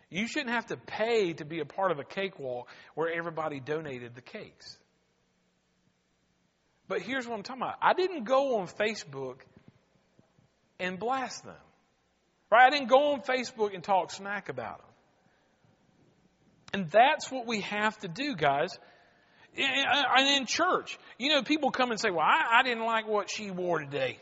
You 0.09 0.27
shouldn't 0.27 0.51
have 0.51 0.67
to 0.67 0.77
pay 0.77 1.33
to 1.33 1.45
be 1.45 1.59
a 1.59 1.65
part 1.65 1.91
of 1.91 1.99
a 1.99 2.05
cakewalk 2.05 2.69
where 2.93 3.11
everybody 3.13 3.59
donated 3.59 4.15
the 4.15 4.21
cakes. 4.21 4.77
But 6.87 7.01
here's 7.01 7.27
what 7.27 7.35
I'm 7.35 7.43
talking 7.43 7.61
about. 7.61 7.75
I 7.81 7.93
didn't 7.93 8.25
go 8.25 8.59
on 8.59 8.67
Facebook 8.67 9.37
and 10.79 10.99
blast 10.99 11.43
them. 11.43 11.55
Right? 12.51 12.67
I 12.67 12.69
didn't 12.69 12.89
go 12.89 13.13
on 13.13 13.21
Facebook 13.21 13.73
and 13.73 13.83
talk 13.83 14.11
smack 14.11 14.49
about 14.49 14.77
them. 14.77 14.87
And 16.73 16.91
that's 16.91 17.31
what 17.31 17.47
we 17.47 17.61
have 17.61 17.97
to 17.99 18.07
do, 18.07 18.35
guys. 18.35 18.77
And 19.57 20.27
in 20.27 20.45
church, 20.45 20.99
you 21.17 21.29
know, 21.29 21.41
people 21.41 21.71
come 21.71 21.91
and 21.91 21.99
say, 21.99 22.09
well, 22.09 22.25
I, 22.25 22.59
I 22.59 22.63
didn't 22.63 22.83
like 22.85 23.07
what 23.07 23.29
she 23.29 23.49
wore 23.49 23.79
today. 23.79 24.19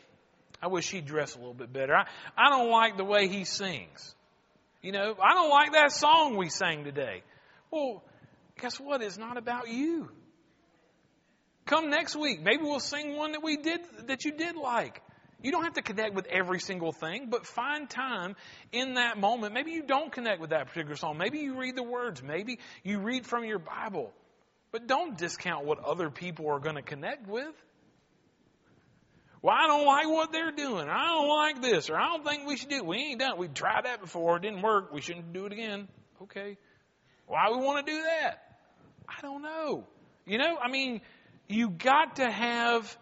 I 0.61 0.67
wish 0.67 0.85
she'd 0.85 1.05
dress 1.05 1.35
a 1.35 1.39
little 1.39 1.55
bit 1.55 1.73
better. 1.73 1.93
I, 1.95 2.05
I 2.37 2.49
don't 2.49 2.69
like 2.69 2.95
the 2.95 3.03
way 3.03 3.27
he 3.27 3.43
sings. 3.43 4.15
You 4.81 4.91
know, 4.91 5.15
I 5.21 5.33
don't 5.33 5.49
like 5.49 5.73
that 5.73 5.91
song 5.91 6.37
we 6.37 6.49
sang 6.49 6.83
today. 6.83 7.23
Well, 7.71 8.03
guess 8.61 8.79
what? 8.79 9.01
It's 9.01 9.17
not 9.17 9.37
about 9.37 9.67
you. 9.69 10.09
Come 11.65 11.89
next 11.89 12.15
week. 12.15 12.41
Maybe 12.41 12.63
we'll 12.63 12.79
sing 12.79 13.15
one 13.15 13.31
that 13.33 13.43
we 13.43 13.57
did, 13.57 13.81
that 14.07 14.25
you 14.25 14.31
did 14.31 14.55
like. 14.55 15.01
You 15.41 15.51
don't 15.51 15.63
have 15.63 15.73
to 15.73 15.81
connect 15.81 16.15
with 16.15 16.25
every 16.27 16.59
single 16.59 16.93
thing, 16.93 17.27
but 17.29 17.45
find 17.45 17.89
time 17.89 18.35
in 18.71 18.93
that 18.93 19.17
moment. 19.17 19.53
Maybe 19.53 19.71
you 19.71 19.83
don't 19.83 20.11
connect 20.11 20.39
with 20.39 20.51
that 20.51 20.67
particular 20.67 20.95
song. 20.95 21.17
Maybe 21.17 21.39
you 21.39 21.59
read 21.59 21.75
the 21.75 21.83
words. 21.83 22.23
Maybe 22.23 22.59
you 22.83 22.99
read 22.99 23.25
from 23.25 23.43
your 23.43 23.59
Bible. 23.59 24.13
But 24.71 24.87
don't 24.87 25.17
discount 25.17 25.65
what 25.65 25.79
other 25.79 26.09
people 26.09 26.49
are 26.49 26.59
going 26.59 26.75
to 26.75 26.81
connect 26.81 27.27
with. 27.27 27.53
Well, 29.41 29.53
I 29.53 29.67
don't 29.67 29.85
like 29.85 30.07
what 30.07 30.31
they're 30.31 30.53
doing. 30.53 30.87
I 30.87 31.07
don't 31.07 31.27
like 31.27 31.61
this, 31.61 31.89
or 31.89 31.97
I 31.97 32.07
don't 32.07 32.25
think 32.25 32.47
we 32.47 32.55
should 32.55 32.69
do 32.69 32.77
it. 32.77 32.85
We 32.85 32.97
ain't 32.97 33.19
done 33.19 33.33
it. 33.33 33.37
We 33.37 33.49
tried 33.49 33.83
that 33.83 33.99
before. 33.99 34.37
It 34.37 34.43
didn't 34.43 34.61
work. 34.61 34.93
We 34.93 35.01
shouldn't 35.01 35.33
do 35.33 35.45
it 35.45 35.51
again. 35.51 35.89
Okay. 36.21 36.57
Why 37.27 37.49
we 37.51 37.57
want 37.57 37.85
to 37.85 37.91
do 37.91 38.01
that? 38.01 38.41
I 39.09 39.21
don't 39.21 39.41
know. 39.41 39.85
You 40.25 40.37
know, 40.37 40.57
I 40.57 40.71
mean, 40.71 41.01
you 41.47 41.69
got 41.69 42.17
to 42.17 42.29
have 42.29 42.97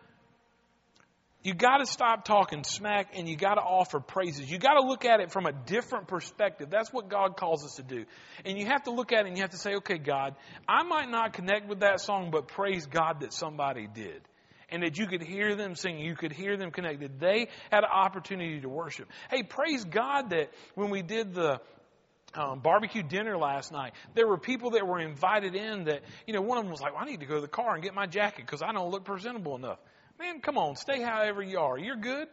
You 1.44 1.56
got 1.56 1.78
to 1.78 1.88
stop 1.88 2.24
talking 2.24 2.64
smack 2.64 3.18
and 3.18 3.28
you 3.28 3.36
got 3.36 3.56
to 3.56 3.62
offer 3.62 4.00
praises. 4.00 4.52
You 4.52 4.60
got 4.60 4.74
to 4.74 4.88
look 4.88 5.06
at 5.06 5.20
it 5.22 5.32
from 5.32 5.48
a 5.48 5.52
different 5.52 6.08
perspective. 6.08 6.70
That's 6.70 6.94
what 6.94 7.10
God 7.10 7.36
calls 7.36 7.66
us 7.66 7.78
to 7.78 7.84
do. 7.84 8.06
And 8.46 8.60
you 8.60 8.68
have 8.68 8.84
to 8.84 8.92
look 8.92 9.12
at 9.12 9.26
it 9.26 9.28
and 9.30 9.38
you 9.38 9.42
have 9.42 9.50
to 9.52 9.58
say, 9.58 9.74
okay, 9.78 9.98
God, 9.98 10.36
I 10.68 10.84
might 10.84 11.10
not 11.10 11.34
connect 11.34 11.68
with 11.68 11.80
that 11.80 12.00
song, 12.00 12.30
but 12.30 12.48
praise 12.48 12.86
God 12.86 13.22
that 13.22 13.34
somebody 13.34 13.88
did. 13.88 14.22
And 14.70 14.84
that 14.84 15.00
you 15.00 15.08
could 15.08 15.24
hear 15.24 15.56
them 15.56 15.76
sing, 15.76 15.98
you 16.00 16.16
could 16.16 16.32
hear 16.32 16.58
them 16.58 16.70
connected. 16.70 17.20
They 17.20 17.48
had 17.72 17.84
an 17.84 17.92
opportunity 17.92 18.62
to 18.62 18.70
worship. 18.70 19.10
Hey, 19.32 19.42
praise 19.42 19.84
God 19.84 20.30
that 20.30 20.52
when 20.76 20.92
we 20.92 21.02
did 21.02 21.34
the 21.34 21.60
um, 22.34 22.60
barbecue 22.60 23.04
dinner 23.04 23.38
last 23.38 23.72
night. 23.72 23.94
There 24.16 24.28
were 24.28 24.38
people 24.38 24.72
that 24.72 24.88
were 24.88 25.00
invited 25.00 25.56
in 25.56 25.86
that, 25.86 26.02
you 26.26 26.34
know, 26.34 26.42
one 26.42 26.58
of 26.58 26.64
them 26.64 26.72
was 26.72 26.82
like, 26.82 26.94
well, 26.94 27.04
I 27.04 27.06
need 27.06 27.20
to 27.22 27.26
go 27.26 27.36
to 27.36 27.42
the 27.42 27.48
car 27.48 27.74
and 27.74 27.84
get 27.84 27.94
my 27.94 28.06
jacket 28.08 28.46
because 28.46 28.62
I 28.62 28.72
don't 28.72 28.92
look 28.92 29.04
presentable 29.04 29.56
enough. 29.56 29.80
Man, 30.20 30.40
come 30.40 30.58
on, 30.58 30.76
stay 30.76 31.02
however 31.02 31.42
you 31.42 31.60
are. 31.60 31.78
You're 31.78 31.96
good. 31.96 32.28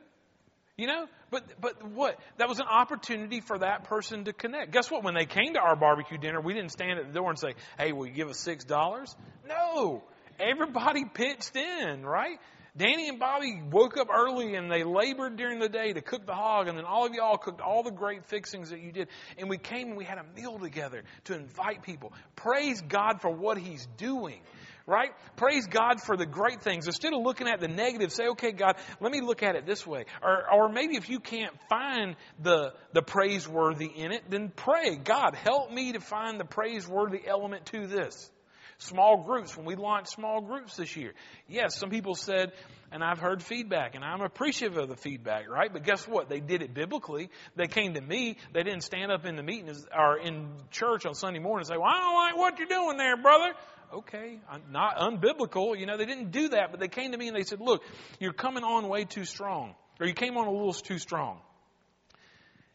You 0.76 0.87
know? 0.87 1.06
But 1.30 1.61
but 1.61 1.82
what? 1.82 2.18
That 2.37 2.48
was 2.48 2.61
an 2.61 2.66
opportunity 2.70 3.40
for 3.40 3.58
that 3.58 3.84
person 3.84 4.24
to 4.24 4.32
connect. 4.32 4.72
Guess 4.72 4.90
what? 4.90 5.02
When 5.02 5.14
they 5.14 5.26
came 5.26 5.54
to 5.54 5.61
our 5.61 5.74
barbecue 5.74 6.18
dinner, 6.18 6.40
we 6.40 6.54
didn't 6.54 6.70
stand 6.70 7.00
at 7.00 7.06
the 7.08 7.12
door 7.12 7.30
and 7.30 7.38
say, 7.38 7.54
Hey, 7.78 7.92
will 7.92 8.06
you 8.06 8.12
give 8.12 8.28
us 8.28 8.38
six 8.38 8.64
dollars? 8.64 9.14
No. 9.48 10.04
Everybody 10.38 11.04
pitched 11.12 11.56
in, 11.56 12.06
right? 12.06 12.38
Danny 12.78 13.08
and 13.08 13.18
Bobby 13.18 13.60
woke 13.70 13.96
up 13.96 14.08
early 14.08 14.54
and 14.54 14.70
they 14.70 14.84
labored 14.84 15.36
during 15.36 15.58
the 15.58 15.68
day 15.68 15.92
to 15.92 16.00
cook 16.00 16.24
the 16.24 16.34
hog, 16.34 16.68
and 16.68 16.78
then 16.78 16.84
all 16.84 17.06
of 17.06 17.12
y'all 17.12 17.36
cooked 17.36 17.60
all 17.60 17.82
the 17.82 17.90
great 17.90 18.24
fixings 18.26 18.70
that 18.70 18.80
you 18.80 18.92
did. 18.92 19.08
And 19.36 19.50
we 19.50 19.58
came 19.58 19.88
and 19.88 19.96
we 19.96 20.04
had 20.04 20.18
a 20.18 20.24
meal 20.40 20.58
together 20.58 21.02
to 21.24 21.34
invite 21.34 21.82
people. 21.82 22.12
Praise 22.36 22.80
God 22.80 23.20
for 23.20 23.30
what 23.30 23.58
He's 23.58 23.86
doing 23.96 24.40
right? 24.88 25.10
Praise 25.36 25.66
God 25.66 26.00
for 26.00 26.16
the 26.16 26.24
great 26.24 26.62
things. 26.62 26.86
Instead 26.86 27.12
of 27.12 27.20
looking 27.20 27.46
at 27.46 27.60
the 27.60 27.68
negative, 27.68 28.10
say, 28.10 28.28
okay, 28.28 28.52
God, 28.52 28.76
let 29.00 29.12
me 29.12 29.20
look 29.20 29.42
at 29.42 29.54
it 29.54 29.66
this 29.66 29.86
way. 29.86 30.06
Or, 30.22 30.50
or 30.50 30.68
maybe 30.70 30.96
if 30.96 31.10
you 31.10 31.20
can't 31.20 31.52
find 31.68 32.16
the, 32.42 32.72
the 32.94 33.02
praiseworthy 33.02 33.86
in 33.94 34.12
it, 34.12 34.22
then 34.30 34.48
pray, 34.48 34.96
God, 34.96 35.34
help 35.34 35.70
me 35.70 35.92
to 35.92 36.00
find 36.00 36.40
the 36.40 36.46
praiseworthy 36.46 37.20
element 37.26 37.66
to 37.66 37.86
this. 37.86 38.30
Small 38.80 39.24
groups, 39.24 39.56
when 39.56 39.66
we 39.66 39.74
launched 39.74 40.10
small 40.10 40.40
groups 40.40 40.76
this 40.76 40.96
year. 40.96 41.12
Yes, 41.48 41.76
some 41.76 41.90
people 41.90 42.14
said, 42.14 42.52
and 42.92 43.02
I've 43.02 43.18
heard 43.18 43.42
feedback, 43.42 43.96
and 43.96 44.04
I'm 44.04 44.20
appreciative 44.20 44.78
of 44.78 44.88
the 44.88 44.96
feedback, 44.96 45.48
right? 45.50 45.72
But 45.72 45.82
guess 45.82 46.06
what? 46.06 46.28
They 46.28 46.38
did 46.38 46.62
it 46.62 46.74
biblically. 46.74 47.28
They 47.56 47.66
came 47.66 47.94
to 47.94 48.00
me. 48.00 48.36
They 48.52 48.62
didn't 48.62 48.82
stand 48.84 49.10
up 49.10 49.26
in 49.26 49.34
the 49.34 49.42
meeting 49.42 49.74
or 49.92 50.18
in 50.18 50.52
church 50.70 51.06
on 51.06 51.14
Sunday 51.14 51.40
morning 51.40 51.62
and 51.62 51.66
say, 51.66 51.76
well, 51.76 51.90
I 51.92 51.98
don't 51.98 52.14
like 52.14 52.36
what 52.36 52.58
you're 52.58 52.68
doing 52.68 52.96
there, 52.96 53.16
brother 53.16 53.52
okay, 53.92 54.38
I'm 54.50 54.64
not 54.70 54.98
unbiblical. 54.98 55.78
You 55.78 55.86
know, 55.86 55.96
they 55.96 56.04
didn't 56.04 56.30
do 56.30 56.50
that, 56.50 56.70
but 56.70 56.80
they 56.80 56.88
came 56.88 57.12
to 57.12 57.18
me 57.18 57.28
and 57.28 57.36
they 57.36 57.44
said, 57.44 57.60
look, 57.60 57.82
you're 58.20 58.32
coming 58.32 58.64
on 58.64 58.88
way 58.88 59.04
too 59.04 59.24
strong, 59.24 59.74
or 60.00 60.06
you 60.06 60.14
came 60.14 60.36
on 60.36 60.46
a 60.46 60.50
little 60.50 60.72
too 60.72 60.98
strong. 60.98 61.38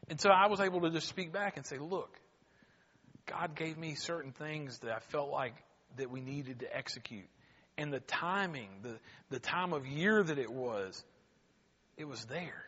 And 0.09 0.19
so 0.19 0.29
I 0.29 0.47
was 0.47 0.59
able 0.59 0.81
to 0.81 0.89
just 0.89 1.07
speak 1.07 1.31
back 1.31 1.57
and 1.57 1.65
say, 1.65 1.77
look, 1.77 2.09
God 3.25 3.55
gave 3.55 3.77
me 3.77 3.95
certain 3.95 4.31
things 4.31 4.79
that 4.79 4.91
I 4.91 4.99
felt 5.11 5.29
like 5.29 5.53
that 5.97 6.09
we 6.09 6.21
needed 6.21 6.59
to 6.59 6.75
execute. 6.75 7.27
And 7.77 7.91
the 7.91 7.99
timing, 8.01 8.69
the, 8.83 8.99
the 9.29 9.39
time 9.39 9.73
of 9.73 9.87
year 9.87 10.21
that 10.21 10.37
it 10.37 10.51
was, 10.51 11.03
it 11.97 12.05
was 12.05 12.23
there 12.25 12.65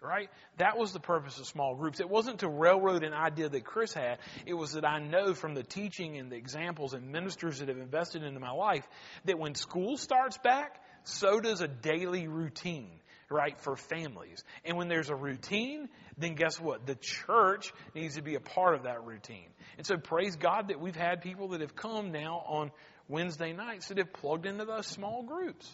right? 0.00 0.30
That 0.58 0.78
was 0.78 0.92
the 0.92 1.00
purpose 1.00 1.38
of 1.38 1.46
small 1.46 1.74
groups. 1.74 2.00
It 2.00 2.08
wasn't 2.08 2.40
to 2.40 2.48
railroad 2.48 3.02
an 3.02 3.12
idea 3.12 3.48
that 3.48 3.64
Chris 3.64 3.92
had. 3.92 4.18
It 4.44 4.54
was 4.54 4.72
that 4.72 4.84
I 4.84 4.98
know 4.98 5.34
from 5.34 5.54
the 5.54 5.62
teaching 5.62 6.16
and 6.16 6.30
the 6.30 6.36
examples 6.36 6.94
and 6.94 7.12
ministers 7.12 7.58
that 7.58 7.68
have 7.68 7.78
invested 7.78 8.22
into 8.22 8.40
my 8.40 8.52
life 8.52 8.86
that 9.24 9.38
when 9.38 9.54
school 9.54 9.96
starts 9.96 10.38
back, 10.38 10.80
so 11.04 11.40
does 11.40 11.60
a 11.60 11.68
daily 11.68 12.28
routine, 12.28 12.90
right, 13.30 13.58
for 13.60 13.76
families. 13.76 14.44
And 14.64 14.76
when 14.76 14.88
there's 14.88 15.10
a 15.10 15.14
routine, 15.14 15.88
then 16.16 16.34
guess 16.34 16.60
what? 16.60 16.86
The 16.86 16.94
church 16.94 17.72
needs 17.94 18.16
to 18.16 18.22
be 18.22 18.34
a 18.34 18.40
part 18.40 18.74
of 18.74 18.84
that 18.84 19.04
routine. 19.04 19.48
And 19.78 19.86
so 19.86 19.96
praise 19.96 20.36
God 20.36 20.68
that 20.68 20.80
we've 20.80 20.96
had 20.96 21.22
people 21.22 21.48
that 21.48 21.60
have 21.60 21.74
come 21.74 22.12
now 22.12 22.42
on 22.46 22.70
Wednesday 23.08 23.52
nights 23.52 23.88
that 23.88 23.98
have 23.98 24.12
plugged 24.12 24.46
into 24.46 24.64
those 24.64 24.86
small 24.86 25.22
groups, 25.22 25.68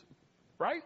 right? 0.59 0.83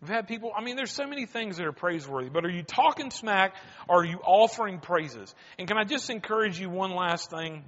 We've 0.00 0.10
had 0.10 0.28
people, 0.28 0.52
I 0.56 0.62
mean, 0.62 0.76
there's 0.76 0.92
so 0.92 1.06
many 1.06 1.24
things 1.24 1.56
that 1.56 1.66
are 1.66 1.72
praiseworthy, 1.72 2.28
but 2.28 2.44
are 2.44 2.50
you 2.50 2.62
talking 2.62 3.10
smack 3.10 3.54
or 3.88 4.02
are 4.02 4.04
you 4.04 4.18
offering 4.18 4.80
praises? 4.80 5.34
And 5.58 5.66
can 5.66 5.78
I 5.78 5.84
just 5.84 6.10
encourage 6.10 6.60
you 6.60 6.68
one 6.68 6.90
last 6.94 7.30
thing? 7.30 7.64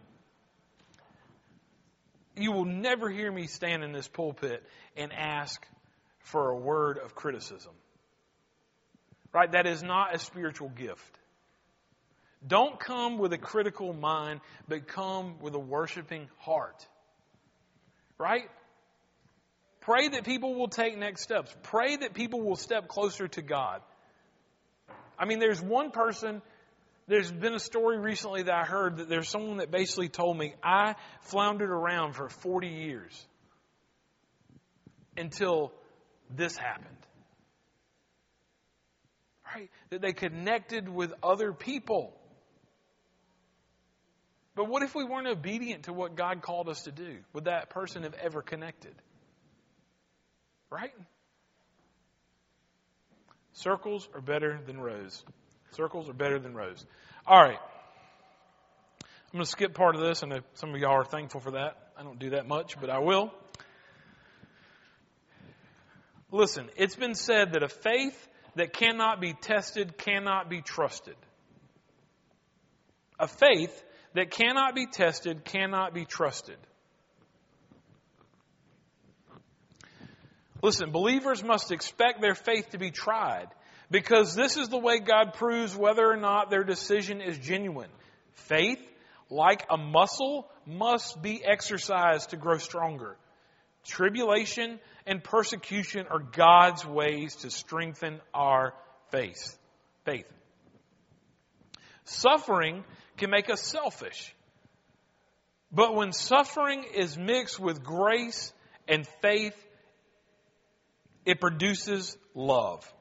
You 2.37 2.53
will 2.53 2.67
never 2.67 3.09
hear 3.09 3.33
me 3.33 3.47
stand 3.47 3.83
in 3.83 3.93
this 3.93 4.07
pulpit 4.07 4.63
and 4.97 5.13
ask 5.13 5.67
for 6.27 6.51
a 6.51 6.57
word 6.57 6.99
of 6.99 7.15
criticism. 7.15 7.73
Right? 9.33 9.51
That 9.53 9.67
is 9.67 9.83
not 9.83 10.15
a 10.15 10.19
spiritual 10.19 10.69
gift. 10.69 11.19
Don't 12.47 12.79
come 12.79 13.19
with 13.19 13.33
a 13.33 13.39
critical 13.39 13.93
mind, 13.93 14.41
but 14.69 14.89
come 14.89 15.37
with 15.41 15.55
a 15.55 15.59
worshiping 15.59 16.29
heart. 16.39 16.87
Right? 18.19 18.49
Pray 19.81 20.09
that 20.09 20.25
people 20.25 20.55
will 20.55 20.69
take 20.69 20.99
next 20.99 21.23
steps. 21.23 21.55
Pray 21.63 21.97
that 21.97 22.13
people 22.13 22.41
will 22.41 22.57
step 22.57 22.89
closer 22.89 23.29
to 23.29 23.43
God. 23.43 23.83
I 25.19 25.27
mean, 25.27 25.39
there's 25.39 25.63
one 25.63 25.93
person, 25.93 26.43
there's 27.07 27.31
been 27.31 27.55
a 27.55 27.61
story 27.61 27.99
recently 27.99 28.43
that 28.43 28.55
I 28.55 28.65
heard 28.65 28.99
that 28.99 29.09
there's 29.09 29.29
someone 29.29 29.59
that 29.59 29.71
basically 29.71 30.09
told 30.09 30.37
me, 30.37 30.55
I 30.63 30.97
floundered 31.23 31.71
around 31.71 32.15
for 32.15 32.29
40 32.29 32.69
years 32.69 33.27
until 35.17 35.73
this 36.35 36.57
happened. 36.57 36.97
Right? 39.55 39.71
That 39.91 40.01
they 40.03 40.13
connected 40.13 40.89
with 40.89 41.13
other 41.23 41.53
people. 41.53 42.13
But 44.55 44.69
what 44.69 44.83
if 44.83 44.95
we 44.95 45.05
weren't 45.05 45.29
obedient 45.29 45.85
to 45.85 45.93
what 45.93 46.17
God 46.17 46.41
called 46.43 46.69
us 46.69 46.83
to 46.83 46.91
do? 46.91 47.19
Would 47.35 47.45
that 47.45 47.71
person 47.71 48.03
have 48.05 48.15
ever 48.15 48.43
connected? 48.43 48.95
Right? 50.71 50.95
Circles 53.53 54.09
are 54.15 54.21
better 54.21 54.61
than 54.67 54.81
rows. 54.81 55.25
Circles 55.73 56.09
are 56.09 56.15
better 56.15 56.39
than 56.39 56.55
rows. 56.55 56.85
All 57.27 57.41
right. 57.41 57.59
I'm 59.03 59.33
going 59.33 59.45
to 59.45 59.51
skip 59.51 59.75
part 59.75 59.95
of 59.95 60.01
this. 60.01 60.23
I 60.23 60.27
know 60.27 60.41
some 60.55 60.75
of 60.75 60.81
y'all 60.81 60.93
are 60.93 61.05
thankful 61.05 61.41
for 61.41 61.53
that. 61.53 61.77
I 61.99 62.03
don't 62.03 62.19
do 62.19 62.31
that 62.31 62.47
much, 62.47 62.81
but 62.81 62.91
I 62.91 62.99
will. 62.99 63.33
Listen, 66.33 66.69
it's 66.77 66.97
been 66.97 67.15
said 67.15 67.53
that 67.53 67.63
a 67.63 67.69
faith 67.69 68.29
that 68.57 68.73
cannot 68.73 69.21
be 69.21 69.33
tested 69.33 69.97
cannot 69.97 70.51
be 70.51 70.61
trusted. 70.61 71.17
A 73.19 73.29
faith 73.29 73.83
that 74.15 74.31
cannot 74.31 74.75
be 74.75 74.87
tested 74.87 75.45
cannot 75.45 75.95
be 75.95 76.05
trusted. 76.05 76.57
Listen, 80.63 80.91
believers 80.91 81.45
must 81.45 81.71
expect 81.71 82.21
their 82.21 82.35
faith 82.35 82.71
to 82.71 82.79
be 82.79 82.91
tried 82.91 83.49
because 83.91 84.35
this 84.35 84.57
is 84.57 84.69
the 84.69 84.79
way 84.79 84.99
God 84.99 85.35
proves 85.35 85.77
whether 85.77 86.05
or 86.05 86.17
not 86.17 86.51
their 86.51 86.65
decision 86.65 87.21
is 87.21 87.39
genuine. 87.39 87.91
Faith, 88.33 88.81
like 89.31 89.65
a 89.71 89.77
muscle, 89.77 90.49
must 90.67 91.23
be 91.23 91.45
exercised 91.45 92.31
to 92.31 92.37
grow 92.37 92.59
stronger. 92.59 93.17
Tribulation 93.87 94.81
and 95.07 95.23
persecution 95.23 96.07
are 96.11 96.19
God's 96.19 96.85
ways 96.85 97.37
to 97.37 97.51
strengthen 97.51 98.21
our 98.35 98.75
faith. 99.11 99.57
Faith. 100.05 100.27
Suffering 102.05 102.85
can 103.17 103.31
make 103.31 103.51
us 103.51 103.61
selfish. 103.61 104.35
But 105.73 105.95
when 105.95 106.13
suffering 106.13 106.85
is 106.95 107.17
mixed 107.17 107.61
with 107.61 107.83
grace 107.83 108.53
and 108.89 109.07
faith, 109.23 109.55
it 111.25 111.41
produces 111.41 112.17
love. 112.35 112.93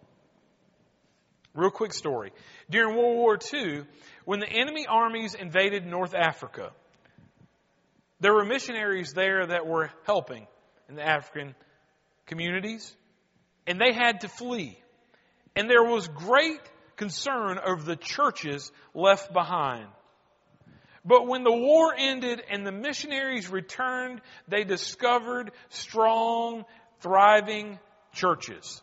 Real 1.53 1.71
quick 1.71 1.93
story. 1.93 2.31
During 2.69 2.95
World 2.95 3.15
War 3.15 3.39
II, 3.53 3.83
when 4.25 4.39
the 4.39 4.49
enemy 4.49 4.85
armies 4.87 5.35
invaded 5.35 5.85
North 5.85 6.13
Africa, 6.13 6.71
there 8.19 8.33
were 8.33 8.45
missionaries 8.45 9.13
there 9.13 9.45
that 9.47 9.65
were 9.65 9.91
helping 10.05 10.47
in 10.89 10.95
the 10.95 11.07
African 11.07 11.55
communities, 12.25 12.95
and 13.67 13.79
they 13.79 13.93
had 13.93 14.21
to 14.21 14.27
flee. 14.27 14.77
And 15.55 15.69
there 15.69 15.83
was 15.83 16.07
great 16.07 16.61
concern 16.97 17.59
over 17.65 17.83
the 17.83 17.95
churches 17.95 18.71
left 18.93 19.33
behind. 19.33 19.87
But 21.03 21.27
when 21.27 21.43
the 21.43 21.51
war 21.51 21.93
ended 21.95 22.41
and 22.49 22.65
the 22.65 22.71
missionaries 22.71 23.49
returned, 23.49 24.21
they 24.47 24.63
discovered 24.63 25.51
strong, 25.69 26.65
thriving 26.99 27.79
churches. 28.13 28.81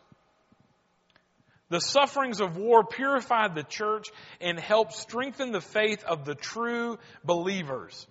The 1.69 1.81
sufferings 1.81 2.39
of 2.39 2.55
war 2.55 2.85
purified 2.85 3.55
the 3.55 3.63
church 3.63 4.09
and 4.39 4.59
helped 4.59 4.93
strengthen 4.93 5.51
the 5.51 5.61
faith 5.61 6.03
of 6.05 6.23
the 6.23 6.35
true 6.35 6.97
believers. 7.23 8.07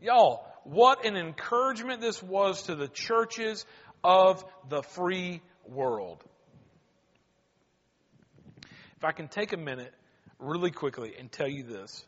Y'all, 0.00 0.44
what 0.64 1.04
an 1.04 1.16
encouragement 1.16 2.00
this 2.00 2.22
was 2.22 2.62
to 2.64 2.74
the 2.74 2.88
churches 2.88 3.64
of 4.04 4.44
the 4.68 4.82
free 4.82 5.40
world. 5.66 6.22
if 9.02 9.06
I 9.06 9.10
can 9.10 9.26
take 9.26 9.52
a 9.52 9.56
minute 9.56 9.92
really 10.38 10.70
quickly 10.70 11.14
and 11.18 11.30
tell 11.30 11.48
you 11.48 11.64
this. 11.64 12.04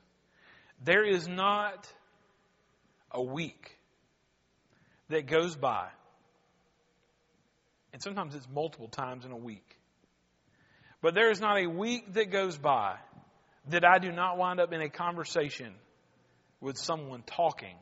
There 0.85 1.05
is 1.05 1.27
not 1.27 1.93
a 3.11 3.21
week 3.21 3.77
that 5.09 5.27
goes 5.27 5.57
by, 5.57 5.89
and 7.93 8.01
sometimes 8.01 8.37
it's 8.37 8.47
multiple 8.49 8.87
times 8.87 9.25
in 9.25 9.33
a 9.33 9.37
week, 9.37 9.77
but 11.03 11.15
there 11.15 11.33
is 11.33 11.41
not 11.41 11.59
a 11.59 11.67
week 11.67 12.13
that 12.15 12.31
goes 12.31 12.57
by 12.57 12.97
that 13.71 13.85
I 13.85 13.99
do 13.99 14.13
not 14.13 14.39
wind 14.39 14.61
up 14.61 14.73
in 14.73 14.81
a 14.81 14.89
conversation 14.89 15.75
with 16.61 16.79
someone 16.79 17.25
talking 17.27 17.77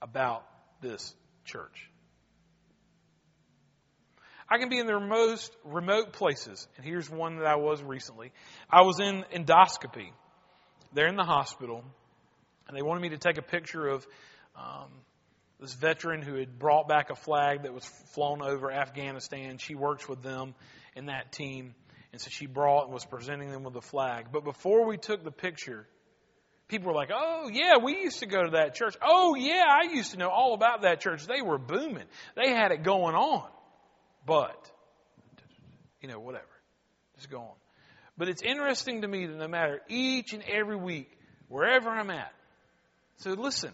about 0.00 0.44
this 0.80 1.14
church. 1.44 1.90
I 4.50 4.58
can 4.58 4.70
be 4.70 4.78
in 4.78 4.86
the 4.86 4.98
most 4.98 5.54
remote 5.64 6.12
places, 6.14 6.66
and 6.76 6.86
here's 6.86 7.10
one 7.10 7.36
that 7.36 7.46
I 7.46 7.56
was 7.56 7.82
recently. 7.82 8.32
I 8.70 8.80
was 8.82 8.98
in 8.98 9.24
endoscopy. 9.34 10.10
They're 10.94 11.08
in 11.08 11.16
the 11.16 11.24
hospital, 11.24 11.84
and 12.66 12.76
they 12.76 12.80
wanted 12.80 13.00
me 13.00 13.10
to 13.10 13.18
take 13.18 13.36
a 13.36 13.42
picture 13.42 13.86
of 13.86 14.06
um, 14.56 14.88
this 15.60 15.74
veteran 15.74 16.22
who 16.22 16.34
had 16.34 16.58
brought 16.58 16.88
back 16.88 17.10
a 17.10 17.14
flag 17.14 17.64
that 17.64 17.74
was 17.74 17.84
flown 18.14 18.40
over 18.40 18.72
Afghanistan. 18.72 19.58
She 19.58 19.74
works 19.74 20.08
with 20.08 20.22
them 20.22 20.54
in 20.96 21.06
that 21.06 21.30
team, 21.30 21.74
and 22.12 22.20
so 22.20 22.28
she 22.30 22.46
brought 22.46 22.84
and 22.84 22.94
was 22.94 23.04
presenting 23.04 23.50
them 23.50 23.64
with 23.64 23.74
the 23.74 23.82
flag. 23.82 24.28
But 24.32 24.44
before 24.44 24.86
we 24.86 24.96
took 24.96 25.24
the 25.24 25.30
picture, 25.30 25.86
people 26.68 26.88
were 26.88 26.94
like, 26.94 27.10
"Oh 27.12 27.48
yeah, 27.52 27.78
we 27.82 27.98
used 28.02 28.20
to 28.20 28.26
go 28.26 28.44
to 28.44 28.50
that 28.50 28.74
church. 28.74 28.96
Oh 29.02 29.34
yeah, 29.34 29.64
I 29.66 29.92
used 29.92 30.12
to 30.12 30.18
know 30.18 30.28
all 30.28 30.54
about 30.54 30.82
that 30.82 31.00
church. 31.00 31.26
They 31.26 31.42
were 31.42 31.58
booming. 31.58 32.04
They 32.36 32.50
had 32.50 32.72
it 32.72 32.82
going 32.82 33.14
on." 33.14 33.48
But, 34.26 34.70
you 36.02 36.08
know, 36.08 36.20
whatever. 36.20 36.44
Just 37.16 37.30
go 37.30 37.38
on. 37.38 37.54
But 38.18 38.28
it's 38.28 38.42
interesting 38.42 39.02
to 39.02 39.08
me 39.08 39.26
that 39.26 39.36
no 39.36 39.48
matter 39.48 39.80
each 39.88 40.34
and 40.34 40.42
every 40.42 40.76
week, 40.76 41.10
wherever 41.48 41.88
I'm 41.88 42.10
at, 42.10 42.32
so 43.18 43.30
listen, 43.30 43.72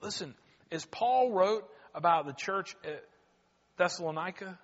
listen, 0.00 0.34
as 0.72 0.84
Paul 0.86 1.32
wrote 1.32 1.68
about 1.94 2.26
the 2.26 2.32
church 2.32 2.74
at 2.84 3.04
Thessalonica, 3.76 4.58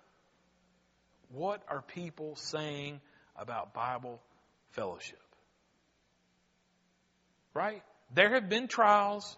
what 1.28 1.62
are 1.68 1.82
people 1.82 2.34
saying 2.36 3.00
about 3.36 3.74
Bible 3.74 4.20
fellowship? 4.70 5.18
Right? 7.54 7.82
There 8.14 8.34
have 8.34 8.48
been 8.48 8.68
trials, 8.68 9.36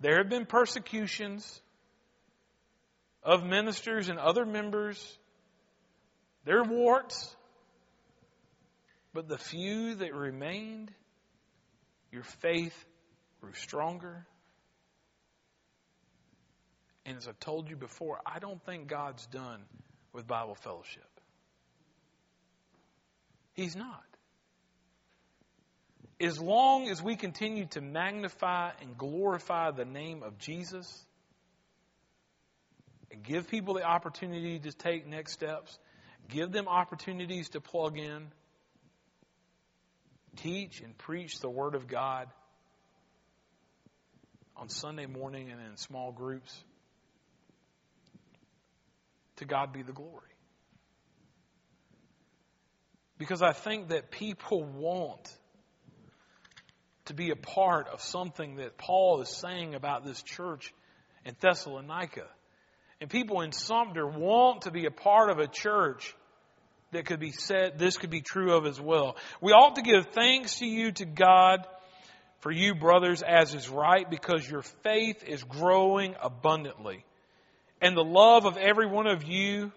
there 0.00 0.18
have 0.18 0.28
been 0.28 0.46
persecutions, 0.46 1.60
of 3.22 3.44
ministers 3.44 4.08
and 4.08 4.18
other 4.18 4.46
members. 4.46 5.18
They're 6.44 6.64
warts. 6.64 7.34
But 9.12 9.28
the 9.28 9.38
few 9.38 9.96
that 9.96 10.14
remained, 10.14 10.92
your 12.10 12.22
faith 12.40 12.74
grew 13.40 13.52
stronger. 13.52 14.26
And 17.04 17.16
as 17.16 17.28
I've 17.28 17.40
told 17.40 17.68
you 17.68 17.76
before, 17.76 18.20
I 18.24 18.38
don't 18.38 18.64
think 18.64 18.88
God's 18.88 19.26
done 19.26 19.60
with 20.12 20.26
Bible 20.26 20.54
fellowship. 20.54 21.08
He's 23.54 23.76
not. 23.76 24.07
As 26.20 26.40
long 26.40 26.88
as 26.88 27.02
we 27.02 27.16
continue 27.16 27.66
to 27.66 27.80
magnify 27.80 28.72
and 28.80 28.98
glorify 28.98 29.70
the 29.70 29.84
name 29.84 30.22
of 30.22 30.38
Jesus, 30.38 31.06
and 33.10 33.22
give 33.22 33.48
people 33.48 33.74
the 33.74 33.84
opportunity 33.84 34.58
to 34.58 34.72
take 34.72 35.06
next 35.06 35.32
steps, 35.32 35.78
give 36.28 36.52
them 36.52 36.68
opportunities 36.68 37.48
to 37.50 37.60
plug 37.60 37.98
in, 37.98 38.26
teach 40.36 40.80
and 40.80 40.96
preach 40.98 41.40
the 41.40 41.48
Word 41.48 41.74
of 41.74 41.86
God 41.88 42.28
on 44.56 44.68
Sunday 44.68 45.06
morning 45.06 45.50
and 45.50 45.60
in 45.60 45.76
small 45.76 46.12
groups. 46.12 46.52
To 49.36 49.44
God 49.44 49.72
be 49.72 49.82
the 49.82 49.92
glory. 49.92 50.28
Because 53.18 53.40
I 53.40 53.52
think 53.52 53.88
that 53.88 54.10
people 54.10 54.64
want 54.64 55.28
to 57.08 57.14
be 57.14 57.30
a 57.30 57.36
part 57.36 57.88
of 57.88 58.00
something 58.00 58.56
that 58.56 58.78
Paul 58.78 59.20
is 59.20 59.28
saying 59.28 59.74
about 59.74 60.04
this 60.04 60.22
church 60.22 60.72
in 61.24 61.34
Thessalonica. 61.40 62.26
And 63.00 63.10
people 63.10 63.42
in 63.42 63.52
Sumter 63.52 64.06
want 64.06 64.62
to 64.62 64.70
be 64.70 64.86
a 64.86 64.90
part 64.90 65.30
of 65.30 65.38
a 65.38 65.46
church 65.46 66.14
that 66.92 67.04
could 67.04 67.20
be 67.20 67.32
said, 67.32 67.78
this 67.78 67.98
could 67.98 68.10
be 68.10 68.22
true 68.22 68.54
of 68.54 68.66
as 68.66 68.80
well. 68.80 69.16
We 69.40 69.52
ought 69.52 69.76
to 69.76 69.82
give 69.82 70.06
thanks 70.12 70.58
to 70.60 70.66
you, 70.66 70.92
to 70.92 71.04
God, 71.04 71.66
for 72.40 72.50
you, 72.50 72.74
brothers, 72.74 73.22
as 73.22 73.54
is 73.54 73.68
right, 73.68 74.08
because 74.08 74.48
your 74.48 74.62
faith 74.82 75.22
is 75.26 75.42
growing 75.44 76.14
abundantly. 76.22 77.04
And 77.80 77.96
the 77.96 78.04
love 78.04 78.46
of 78.46 78.56
every 78.56 78.86
one 78.86 79.06
of 79.06 79.24
you 79.24 79.72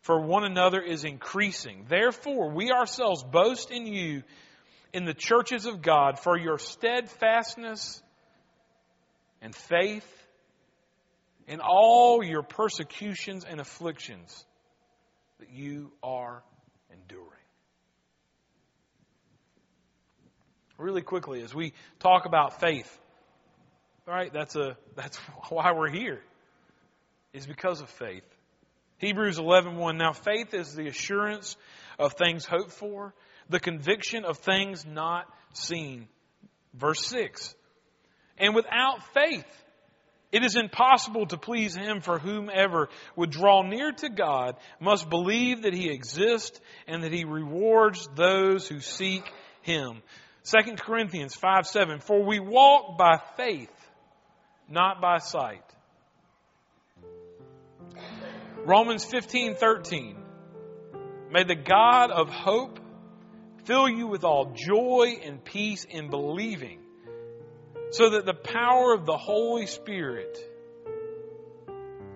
for 0.00 0.20
one 0.20 0.44
another 0.44 0.80
is 0.80 1.04
increasing. 1.04 1.84
Therefore, 1.88 2.50
we 2.50 2.70
ourselves 2.70 3.22
boast 3.22 3.70
in 3.70 3.86
you 3.86 4.22
in 4.92 5.04
the 5.04 5.14
churches 5.14 5.66
of 5.66 5.82
God 5.82 6.18
for 6.18 6.38
your 6.38 6.58
steadfastness 6.58 8.02
and 9.40 9.54
faith 9.54 10.06
in 11.46 11.60
all 11.60 12.22
your 12.22 12.42
persecutions 12.42 13.44
and 13.44 13.60
afflictions 13.60 14.44
that 15.40 15.50
you 15.50 15.92
are 16.02 16.42
enduring. 16.92 17.26
Really 20.76 21.02
quickly, 21.02 21.42
as 21.42 21.54
we 21.54 21.72
talk 21.98 22.26
about 22.26 22.60
faith, 22.60 22.98
right? 24.06 24.32
That's 24.32 24.54
a 24.54 24.76
that's 24.94 25.16
why 25.48 25.72
we're 25.72 25.90
here. 25.90 26.20
Is 27.32 27.46
because 27.46 27.80
of 27.80 27.90
faith. 27.90 28.24
Hebrews 28.98 29.38
11:1 29.38 29.96
Now 29.96 30.12
faith 30.12 30.54
is 30.54 30.74
the 30.74 30.86
assurance 30.86 31.56
of 31.98 32.14
things 32.14 32.44
hoped 32.44 32.72
for, 32.72 33.12
the 33.48 33.60
conviction 33.60 34.24
of 34.24 34.38
things 34.38 34.84
not 34.86 35.26
seen. 35.52 36.08
Verse 36.74 37.04
6. 37.06 37.54
And 38.38 38.54
without 38.54 39.02
faith 39.14 39.46
it 40.30 40.44
is 40.44 40.56
impossible 40.56 41.26
to 41.26 41.38
please 41.38 41.74
Him 41.74 42.00
for 42.00 42.18
whomever 42.18 42.90
would 43.16 43.30
draw 43.30 43.62
near 43.62 43.92
to 43.92 44.10
God 44.10 44.56
must 44.78 45.08
believe 45.08 45.62
that 45.62 45.72
He 45.72 45.90
exists 45.90 46.60
and 46.86 47.02
that 47.02 47.12
He 47.12 47.24
rewards 47.24 48.08
those 48.14 48.68
who 48.68 48.80
seek 48.80 49.24
Him. 49.62 50.02
2 50.44 50.74
Corinthians 50.76 51.34
5 51.34 51.66
7. 51.66 52.00
For 52.00 52.22
we 52.22 52.40
walk 52.40 52.98
by 52.98 53.18
faith, 53.36 53.72
not 54.68 55.00
by 55.00 55.18
sight. 55.18 55.64
Romans 58.66 59.04
15 59.06 59.54
13. 59.54 60.16
May 61.30 61.44
the 61.44 61.54
God 61.54 62.10
of 62.10 62.28
hope 62.28 62.78
fill 63.68 63.88
you 63.88 64.06
with 64.06 64.24
all 64.24 64.54
joy 64.54 65.18
and 65.22 65.44
peace 65.44 65.84
in 65.88 66.08
believing 66.08 66.80
so 67.90 68.10
that 68.10 68.24
the 68.24 68.34
power 68.34 68.94
of 68.94 69.04
the 69.04 69.16
Holy 69.16 69.66
Spirit, 69.66 70.38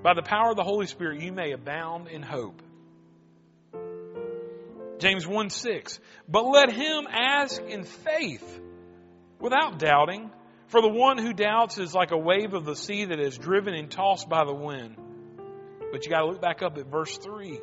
by 0.02 0.14
the 0.14 0.22
power 0.22 0.50
of 0.50 0.56
the 0.56 0.64
Holy 0.64 0.86
Spirit, 0.86 1.20
you 1.20 1.30
may 1.30 1.52
abound 1.52 2.08
in 2.08 2.22
hope. 2.22 2.60
James 4.98 5.26
1 5.26 5.50
6. 5.50 6.00
But 6.28 6.44
let 6.44 6.72
him 6.72 7.06
ask 7.10 7.60
in 7.60 7.84
faith 7.84 8.60
without 9.38 9.78
doubting, 9.78 10.30
for 10.68 10.80
the 10.80 10.88
one 10.88 11.18
who 11.18 11.34
doubts 11.34 11.76
is 11.76 11.94
like 11.94 12.12
a 12.12 12.18
wave 12.18 12.54
of 12.54 12.64
the 12.64 12.76
sea 12.76 13.06
that 13.06 13.20
is 13.20 13.36
driven 13.36 13.74
and 13.74 13.90
tossed 13.90 14.28
by 14.28 14.44
the 14.44 14.54
wind. 14.54 14.96
But 15.90 16.04
you 16.04 16.10
got 16.10 16.20
to 16.20 16.26
look 16.26 16.40
back 16.40 16.62
up 16.62 16.78
at 16.78 16.86
verse 16.86 17.18
3. 17.18 17.60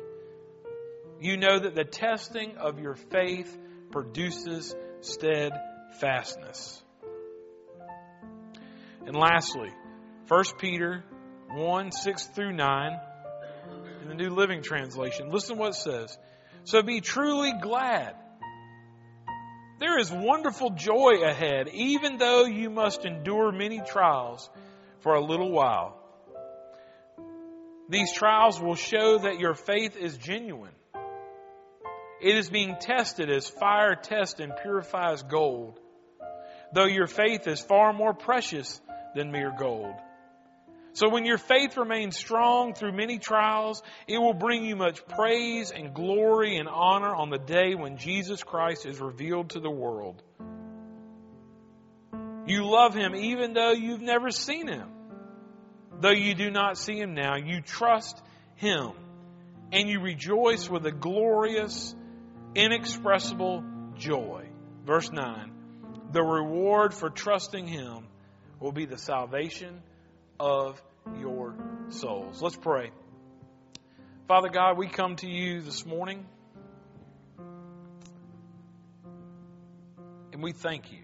You 1.20 1.36
know 1.36 1.58
that 1.58 1.74
the 1.74 1.84
testing 1.84 2.56
of 2.56 2.78
your 2.78 2.94
faith 2.94 3.56
produces 3.90 4.74
steadfastness. 5.00 6.82
And 9.06 9.16
lastly, 9.16 9.70
1 10.28 10.44
Peter 10.58 11.04
1 11.48 11.92
6 11.92 12.26
through 12.26 12.52
9 12.52 13.00
in 14.02 14.08
the 14.08 14.14
New 14.14 14.30
Living 14.30 14.62
Translation. 14.62 15.30
Listen 15.30 15.56
to 15.56 15.60
what 15.60 15.70
it 15.70 15.74
says. 15.74 16.16
So 16.64 16.82
be 16.82 17.00
truly 17.00 17.52
glad. 17.60 18.14
There 19.80 19.98
is 19.98 20.12
wonderful 20.12 20.70
joy 20.70 21.22
ahead, 21.24 21.68
even 21.72 22.18
though 22.18 22.44
you 22.44 22.68
must 22.68 23.06
endure 23.06 23.50
many 23.50 23.80
trials 23.80 24.48
for 25.00 25.14
a 25.14 25.24
little 25.24 25.50
while. 25.50 25.96
These 27.88 28.12
trials 28.12 28.60
will 28.60 28.76
show 28.76 29.18
that 29.18 29.40
your 29.40 29.54
faith 29.54 29.96
is 29.96 30.16
genuine. 30.16 30.74
It 32.20 32.36
is 32.36 32.50
being 32.50 32.76
tested 32.78 33.30
as 33.30 33.48
fire 33.48 33.94
tests 33.94 34.40
and 34.40 34.52
purifies 34.62 35.22
gold, 35.22 35.80
though 36.72 36.86
your 36.86 37.06
faith 37.06 37.46
is 37.46 37.60
far 37.60 37.92
more 37.92 38.12
precious 38.12 38.80
than 39.14 39.32
mere 39.32 39.54
gold. 39.58 39.94
So 40.92 41.08
when 41.08 41.24
your 41.24 41.38
faith 41.38 41.76
remains 41.76 42.16
strong 42.16 42.74
through 42.74 42.92
many 42.92 43.18
trials, 43.18 43.82
it 44.08 44.18
will 44.18 44.34
bring 44.34 44.64
you 44.64 44.74
much 44.74 45.06
praise 45.06 45.70
and 45.70 45.94
glory 45.94 46.56
and 46.56 46.68
honor 46.68 47.14
on 47.14 47.30
the 47.30 47.38
day 47.38 47.74
when 47.74 47.96
Jesus 47.96 48.42
Christ 48.42 48.86
is 48.86 49.00
revealed 49.00 49.50
to 49.50 49.60
the 49.60 49.70
world. 49.70 50.22
You 52.46 52.68
love 52.68 52.94
him 52.94 53.14
even 53.14 53.52
though 53.52 53.70
you've 53.70 54.02
never 54.02 54.30
seen 54.30 54.66
him. 54.66 54.88
Though 56.00 56.10
you 56.10 56.34
do 56.34 56.50
not 56.50 56.76
see 56.76 56.98
him 56.98 57.14
now, 57.14 57.36
you 57.36 57.60
trust 57.60 58.20
him 58.56 58.90
and 59.72 59.88
you 59.88 60.00
rejoice 60.00 60.68
with 60.68 60.84
a 60.86 60.92
glorious, 60.92 61.94
inexpressible 62.54 63.64
joy. 63.96 64.48
Verse 64.84 65.10
9. 65.10 65.52
The 66.12 66.22
reward 66.22 66.94
for 66.94 67.10
trusting 67.10 67.66
him 67.66 68.06
will 68.58 68.72
be 68.72 68.86
the 68.86 68.98
salvation 68.98 69.82
of 70.38 70.80
your 71.18 71.54
souls. 71.88 72.42
Let's 72.42 72.56
pray. 72.56 72.90
Father 74.26 74.48
God, 74.48 74.76
we 74.78 74.88
come 74.88 75.16
to 75.16 75.28
you 75.28 75.60
this 75.60 75.84
morning 75.84 76.26
and 80.32 80.42
we 80.42 80.52
thank 80.52 80.92
you 80.92 81.02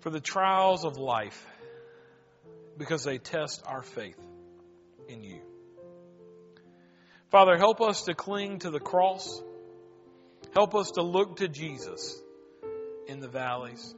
for 0.00 0.10
the 0.10 0.20
trials 0.20 0.84
of 0.84 0.96
life 0.96 1.46
because 2.78 3.04
they 3.04 3.18
test 3.18 3.62
our 3.66 3.82
faith 3.82 4.18
in 5.08 5.22
you. 5.22 5.40
Father, 7.36 7.58
help 7.58 7.82
us 7.82 8.04
to 8.04 8.14
cling 8.14 8.60
to 8.60 8.70
the 8.70 8.80
cross. 8.80 9.42
Help 10.54 10.74
us 10.74 10.92
to 10.92 11.02
look 11.02 11.36
to 11.36 11.48
Jesus 11.48 12.18
in 13.08 13.20
the 13.20 13.28
valleys. 13.28 13.94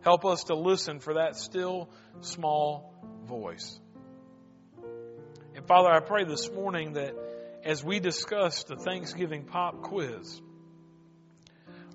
Help 0.00 0.24
us 0.24 0.42
to 0.42 0.56
listen 0.56 0.98
for 0.98 1.14
that 1.14 1.36
still 1.36 1.88
small 2.22 2.92
voice. 3.24 3.78
And 5.54 5.64
Father, 5.64 5.90
I 5.90 6.00
pray 6.00 6.24
this 6.24 6.50
morning 6.50 6.94
that 6.94 7.14
as 7.64 7.84
we 7.84 8.00
discuss 8.00 8.64
the 8.64 8.74
Thanksgiving 8.74 9.44
pop 9.44 9.82
quiz, 9.82 10.42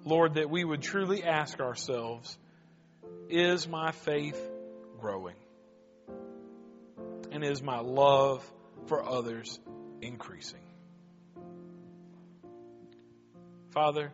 Lord, 0.05 0.35
that 0.35 0.49
we 0.49 0.63
would 0.63 0.81
truly 0.81 1.25
ask 1.25 1.59
ourselves, 1.59 2.37
is 3.29 3.67
my 3.67 3.91
faith 3.91 4.39
growing? 5.01 5.35
And 7.33 7.43
is 7.43 7.61
my 7.61 7.81
love 7.81 8.49
for 8.85 9.03
others 9.05 9.59
increasing? 10.05 10.59
Father, 13.71 14.13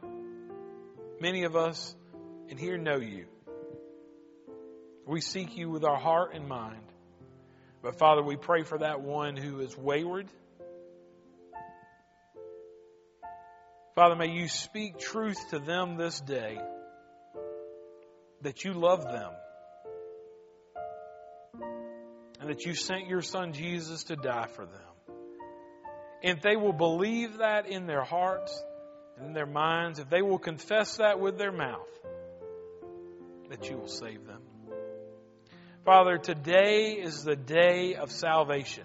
many 1.20 1.44
of 1.44 1.56
us 1.56 1.96
in 2.50 2.58
here 2.58 2.78
know 2.78 2.98
you. 2.98 3.26
We 5.06 5.22
seek 5.22 5.58
you 5.58 5.70
with 5.70 5.84
our 5.84 6.00
heart 6.00 6.34
and 6.34 6.48
mind. 6.48 6.82
But 7.82 7.98
Father, 7.98 8.24
we 8.24 8.36
pray 8.36 8.64
for 8.64 8.78
that 8.78 9.02
one 9.02 9.36
who 9.36 9.60
is 9.60 9.76
wayward. 9.78 10.28
Father, 13.96 14.16
may 14.16 14.32
you 14.32 14.48
speak 14.48 15.00
truth 15.00 15.38
to 15.50 15.60
them 15.60 15.98
this 15.98 16.20
day 16.22 16.58
that 18.42 18.64
you 18.64 18.74
love 18.74 19.04
them 19.04 19.32
and 22.40 22.50
that 22.50 22.66
you 22.66 22.74
sent 22.74 23.08
your 23.08 23.22
son 23.22 23.54
Jesus 23.54 24.06
to 24.06 24.16
die 24.16 24.48
for 24.48 24.66
them. 24.66 24.91
If 26.22 26.42
they 26.42 26.56
will 26.56 26.74
believe 26.74 27.38
that 27.38 27.68
in 27.68 27.88
their 27.88 28.04
hearts 28.04 28.64
and 29.18 29.28
in 29.28 29.34
their 29.34 29.46
minds, 29.46 30.00
if 30.00 30.10
they 30.10 30.22
will 30.22 30.38
confess 30.38 30.98
that 30.98 31.20
with 31.20 31.38
their 31.38 31.52
mouth, 31.52 31.88
that 33.50 33.70
you 33.70 33.78
will 33.78 33.88
save 33.88 34.26
them. 34.26 34.42
Father, 35.84 36.18
today 36.18 36.94
is 36.94 37.24
the 37.24 37.36
day 37.36 37.96
of 37.96 38.12
salvation. 38.12 38.84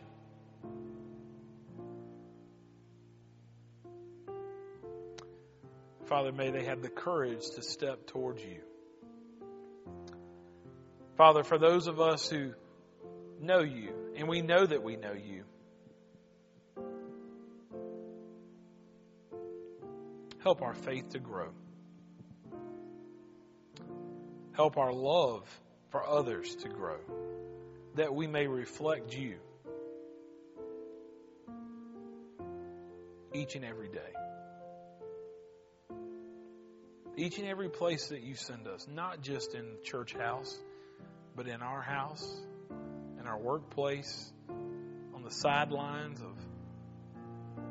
Father, 6.07 6.32
may 6.32 6.51
they 6.51 6.64
have 6.64 6.82
the 6.82 6.89
courage 6.89 7.43
to 7.57 7.62
step 7.62 8.07
towards 8.07 8.43
you. 8.43 8.62
Father, 11.16 11.43
for 11.43 11.59
those 11.59 11.87
of 11.87 12.01
us 12.01 12.30
who 12.30 12.53
know 13.41 13.61
you, 13.61 13.93
and 14.16 14.28
we 14.28 14.41
know 14.41 14.64
that 14.64 14.82
we 14.82 14.97
know 14.97 15.12
you, 15.12 15.45
help 20.47 20.62
our 20.62 20.74
faith 20.74 21.09
to 21.09 21.18
grow. 21.18 21.49
Help 24.53 24.76
our 24.76 24.92
love 24.92 25.42
for 25.90 26.07
others 26.07 26.55
to 26.55 26.68
grow, 26.68 27.01
that 27.97 28.14
we 28.14 28.28
may 28.28 28.47
reflect 28.47 29.12
you 29.12 29.38
each 33.34 33.57
and 33.57 33.64
every 33.64 33.88
day. 33.88 34.12
Each 37.16 37.38
and 37.38 37.49
every 37.49 37.68
place 37.68 38.07
that 38.11 38.22
you 38.22 38.36
send 38.36 38.68
us, 38.68 38.86
not 38.88 39.22
just 39.22 39.53
in 39.57 39.64
church 39.82 40.14
house, 40.14 40.57
but 41.34 41.49
in 41.49 41.61
our 41.61 41.82
house, 41.82 42.24
in 43.18 43.26
our 43.26 43.36
workplace, 43.36 44.32
on 45.12 45.24
the 45.24 45.32
sidelines 45.32 46.20
of 46.20 46.36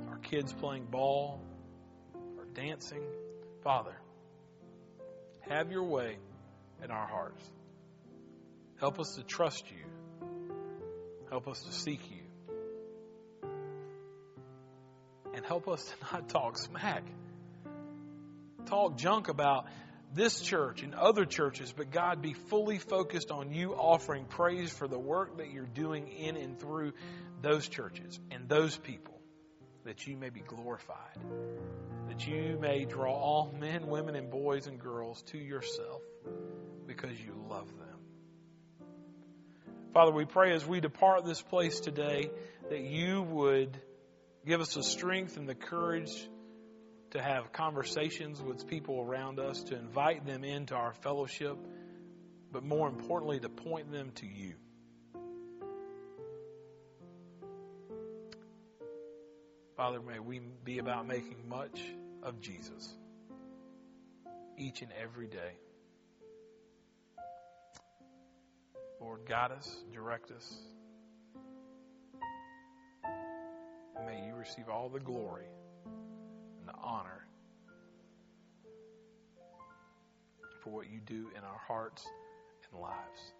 our 0.09 0.17
kids 0.17 0.51
playing 0.51 0.87
ball 0.87 1.39
dancing. 2.55 3.03
Father, 3.63 3.95
have 5.41 5.71
your 5.71 5.83
way 5.83 6.17
in 6.83 6.89
our 6.89 7.07
hearts. 7.07 7.43
Help 8.79 8.99
us 8.99 9.15
to 9.15 9.23
trust 9.23 9.65
you. 9.69 10.27
Help 11.29 11.47
us 11.47 11.61
to 11.61 11.71
seek 11.71 12.01
you. 12.09 13.49
And 15.33 15.45
help 15.45 15.67
us 15.67 15.83
to 15.83 15.93
not 16.13 16.29
talk 16.29 16.57
smack. 16.57 17.03
Talk 18.65 18.97
junk 18.97 19.27
about 19.27 19.65
this 20.13 20.39
church 20.39 20.81
and 20.81 20.95
other 20.95 21.25
churches, 21.25 21.73
but 21.75 21.91
God, 21.91 22.21
be 22.21 22.33
fully 22.33 22.77
focused 22.79 23.31
on 23.31 23.53
you 23.53 23.73
offering 23.73 24.25
praise 24.25 24.71
for 24.71 24.87
the 24.87 24.97
work 24.97 25.37
that 25.37 25.51
you're 25.51 25.65
doing 25.65 26.07
in 26.07 26.37
and 26.37 26.57
through 26.59 26.93
those 27.41 27.67
churches 27.67 28.19
and 28.31 28.47
those 28.47 28.77
people, 28.77 29.19
that 29.83 30.07
you 30.07 30.15
may 30.15 30.29
be 30.29 30.39
glorified, 30.39 31.19
that 32.07 32.25
you 32.27 32.57
may 32.59 32.85
draw 32.85 33.13
all 33.13 33.53
men, 33.59 33.87
women, 33.87 34.15
and 34.15 34.29
boys 34.29 34.67
and 34.67 34.79
girls 34.79 35.21
to 35.23 35.37
yourself 35.37 36.01
because 36.87 37.19
you 37.19 37.33
love 37.49 37.67
them. 37.67 38.89
Father, 39.93 40.11
we 40.11 40.25
pray 40.25 40.53
as 40.53 40.65
we 40.65 40.81
depart 40.81 41.25
this 41.25 41.41
place 41.41 41.79
today 41.79 42.29
that 42.69 42.81
you 42.81 43.21
would 43.21 43.79
give 44.45 44.61
us 44.61 44.73
the 44.73 44.83
strength 44.83 45.37
and 45.37 45.47
the 45.47 45.55
courage 45.55 46.11
to 47.11 47.21
have 47.21 47.53
conversations 47.53 48.41
with 48.41 48.67
people 48.67 48.99
around 48.99 49.39
us, 49.39 49.63
to 49.63 49.77
invite 49.77 50.25
them 50.25 50.43
into 50.43 50.75
our 50.75 50.93
fellowship, 50.95 51.57
but 52.51 52.63
more 52.63 52.89
importantly, 52.89 53.39
to 53.39 53.49
point 53.49 53.91
them 53.91 54.11
to 54.15 54.25
you. 54.25 54.55
Father, 59.75 59.99
may 59.99 60.19
we 60.19 60.39
be 60.63 60.79
about 60.79 61.05
making 61.05 61.49
much 61.49 61.81
of 62.23 62.39
Jesus 62.39 62.95
each 64.57 64.81
and 64.81 64.91
every 65.01 65.27
day. 65.27 65.57
Lord, 69.01 69.25
guide 69.27 69.51
us, 69.51 69.83
direct 69.93 70.31
us. 70.31 70.55
May 74.05 74.27
you 74.27 74.35
receive 74.35 74.69
all 74.69 74.87
the 74.87 74.99
glory 74.99 75.47
and 75.85 76.69
the 76.69 76.75
honor 76.81 77.27
for 80.63 80.69
what 80.69 80.89
you 80.89 81.01
do 81.05 81.29
in 81.37 81.43
our 81.43 81.59
hearts 81.67 82.05
and 82.71 82.81
lives. 82.81 83.33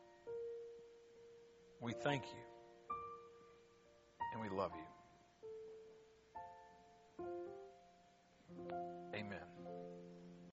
We 1.79 1.93
thank 1.93 2.23
you 2.23 2.95
and 4.33 4.41
we 4.41 4.49
love 4.49 4.71
you. 4.75 4.94
Amen. 9.15 9.54